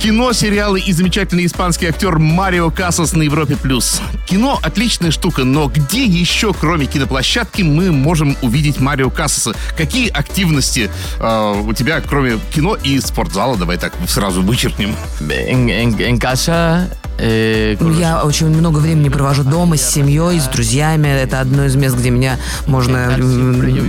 Кино, 0.00 0.32
сериалы 0.32 0.78
и 0.80 0.92
замечательный 0.92 1.44
испанский 1.46 1.86
актер 1.86 2.18
Марио 2.20 2.70
Кассас 2.70 3.14
на 3.14 3.22
Европе+. 3.22 3.56
плюс. 3.56 4.00
Кино— 4.28 4.58
отличная 4.62 5.10
штука, 5.10 5.42
но 5.42 5.66
где 5.66 6.04
еще, 6.04 6.54
кроме 6.54 6.86
киноплощадки, 6.86 7.62
мы 7.62 7.90
можем 7.90 8.36
увидеть 8.40 8.78
Марио 8.78 9.10
Кассаса? 9.10 9.56
Какие 9.76 10.08
активности 10.08 10.88
э, 11.18 11.62
у 11.66 11.72
тебя, 11.72 12.00
кроме 12.00 12.38
кино 12.54 12.76
и 12.76 13.00
спортзала? 13.00 13.56
Давай 13.56 13.76
так 13.76 13.92
сразу 14.06 14.40
вычеркнем. 14.42 14.94
En, 15.20 15.68
en- 15.68 16.00
en 16.00 16.18
casa. 16.18 16.88
Con 17.18 17.90
los- 17.90 17.98
Я 18.00 18.22
очень 18.24 18.46
много 18.48 18.78
времени 18.78 19.08
провожу 19.08 19.42
дома 19.44 19.76
с 19.76 19.82
семьей, 19.90 20.40
с 20.40 20.44
друзьями. 20.44 21.08
Это 21.08 21.40
одно 21.40 21.64
из 21.64 21.74
мест, 21.76 21.96
где 21.96 22.10
меня 22.10 22.36
можно 22.66 23.10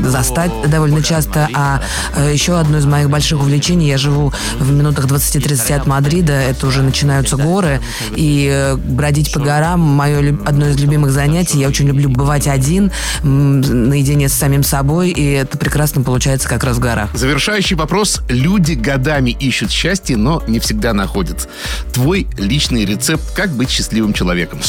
застать 0.06 0.52
довольно 0.68 1.04
часто. 1.04 1.48
А 1.54 1.82
э, 2.16 2.32
еще 2.34 2.60
одно 2.60 2.78
из 2.80 2.86
моих 2.86 3.10
больших 3.10 3.40
увлечений, 3.42 3.88
я 3.88 3.98
живу 3.98 4.34
в 4.60 4.72
минутах 4.72 5.06
20-30 5.06 5.74
от 5.76 5.88
Мадрида, 5.88 6.34
это 6.34 6.68
уже 6.68 6.82
начинаются 6.82 7.38
горы. 7.38 7.82
И 8.16 8.50
э, 8.52 8.76
бродить 8.76 9.32
по 9.32 9.40
горам 9.40 9.80
мое 9.80 10.38
одно 10.46 10.68
из 10.70 10.78
любимых 10.80 11.12
занятий. 11.12 11.60
Я 11.60 11.68
очень 11.68 11.88
люблю 11.88 12.10
бывать 12.10 12.48
один, 12.48 12.92
наедине 13.24 14.30
с 14.30 14.34
самим 14.34 14.64
собой, 14.64 15.10
и 15.10 15.32
это 15.32 15.58
прекрасно 15.58 16.02
получается 16.02 16.48
как 16.50 16.64
раз 16.64 16.78
в 16.78 16.80
горах. 16.80 17.10
Завершающий 17.14 17.76
вопрос. 17.76 18.22
Люди 18.30 18.74
годами 18.74 19.32
ищут 19.32 19.72
счастье, 19.72 20.18
но 20.18 20.42
не 20.48 20.60
всегда 20.60 20.94
находят. 20.94 21.48
Твой 21.94 22.28
личный 22.38 22.86
рецепт, 22.86 23.19
как 23.36 23.52
быть 23.52 23.70
счастливым 23.70 24.14
человеком? 24.14 24.60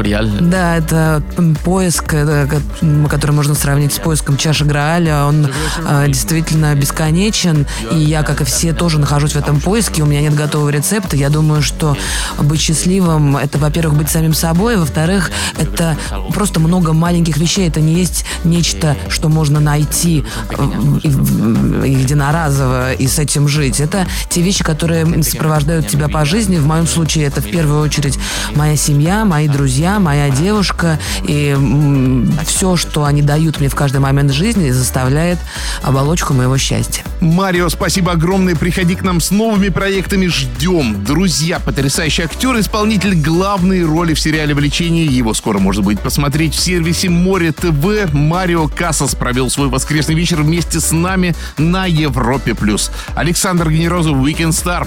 Grial. 0.00 0.28
Да, 0.40 0.76
это 0.76 1.22
поиск, 1.64 2.14
э, 2.14 2.48
который 3.08 3.32
можно 3.32 3.54
сравнить 3.54 3.92
с 3.92 3.98
поиском 3.98 4.36
чаши 4.36 4.64
Грааля. 4.64 5.24
Он 5.26 5.46
э, 5.86 6.06
действительно 6.08 6.74
бесконечен. 6.74 7.66
И 7.92 7.98
я, 7.98 8.22
как 8.22 8.40
и 8.40 8.44
все, 8.44 8.72
тоже 8.72 8.98
нахожусь 8.98 9.32
в 9.32 9.36
этом 9.36 9.60
поиске. 9.60 10.02
У 10.02 10.06
меня 10.06 10.20
нет 10.20 10.34
готового 10.34 10.70
рецепта. 10.70 11.16
Я 11.16 11.30
думаю, 11.30 11.62
что 11.62 11.96
быть 12.38 12.60
счастливым— 12.60 13.36
это, 13.38 13.58
во-первых, 13.58 13.98
быть 13.98 14.08
самим 14.10 14.34
собой. 14.34 14.76
Во-вторых, 14.76 15.30
это 15.58 15.96
просто 16.32 16.60
много 16.60 16.92
маленьких 16.92 17.36
вещей. 17.36 17.68
Это 17.68 17.80
не 17.80 17.94
есть 17.94 18.24
нечто, 18.44 18.96
что 19.08 19.28
можно 19.28 19.60
найти 19.60 20.24
э, 20.50 20.54
единоразово 21.04 22.94
и 22.94 23.06
с 23.06 23.18
этим 23.18 23.48
жить. 23.48 23.80
Это 23.80 24.06
те 24.28 24.42
вещи, 24.42 24.64
которые 25.00 25.22
сопровождают 25.22 25.88
тебя 25.88 26.08
по 26.08 26.24
жизни. 26.24 26.56
В 26.56 26.66
моем 26.66 26.86
случае 26.86 27.24
это 27.24 27.40
в 27.40 27.50
первую 27.50 27.80
очередь 27.80 28.18
моя 28.54 28.76
семья, 28.76 29.24
мои 29.24 29.48
друзья, 29.48 29.98
моя 29.98 30.30
девушка. 30.30 30.98
И 31.24 31.56
все, 32.46 32.76
что 32.76 33.04
они 33.04 33.22
дают 33.22 33.60
мне 33.60 33.68
в 33.68 33.74
каждый 33.74 34.00
момент 34.00 34.32
жизни, 34.32 34.70
заставляет 34.70 35.38
оболочку 35.82 36.34
моего 36.34 36.56
счастья. 36.58 37.04
Марио, 37.20 37.68
спасибо 37.68 38.12
огромное. 38.12 38.56
Приходи 38.56 38.94
к 38.94 39.02
нам 39.02 39.20
с 39.20 39.30
новыми 39.30 39.68
проектами. 39.68 40.26
Ждем. 40.26 41.04
Друзья, 41.04 41.58
потрясающий 41.58 42.22
актер, 42.22 42.58
исполнитель 42.58 43.14
главной 43.14 43.84
роли 43.84 44.14
в 44.14 44.20
сериале 44.20 44.54
«Влечение». 44.54 45.06
Его 45.06 45.34
скоро 45.34 45.58
можно 45.58 45.82
будет 45.82 46.00
посмотреть 46.00 46.54
в 46.54 46.60
сервисе 46.60 47.08
Море 47.08 47.52
ТВ. 47.52 48.12
Марио 48.12 48.68
Кассас 48.68 49.14
провел 49.14 49.50
свой 49.50 49.68
воскресный 49.68 50.14
вечер 50.14 50.42
вместе 50.42 50.80
с 50.80 50.92
нами 50.92 51.34
на 51.58 51.86
Европе+. 51.86 52.54
плюс. 52.54 52.90
Александр 53.14 53.70
Генерозов, 53.70 54.16
Weekend 54.16 54.50
Star. 54.50 54.86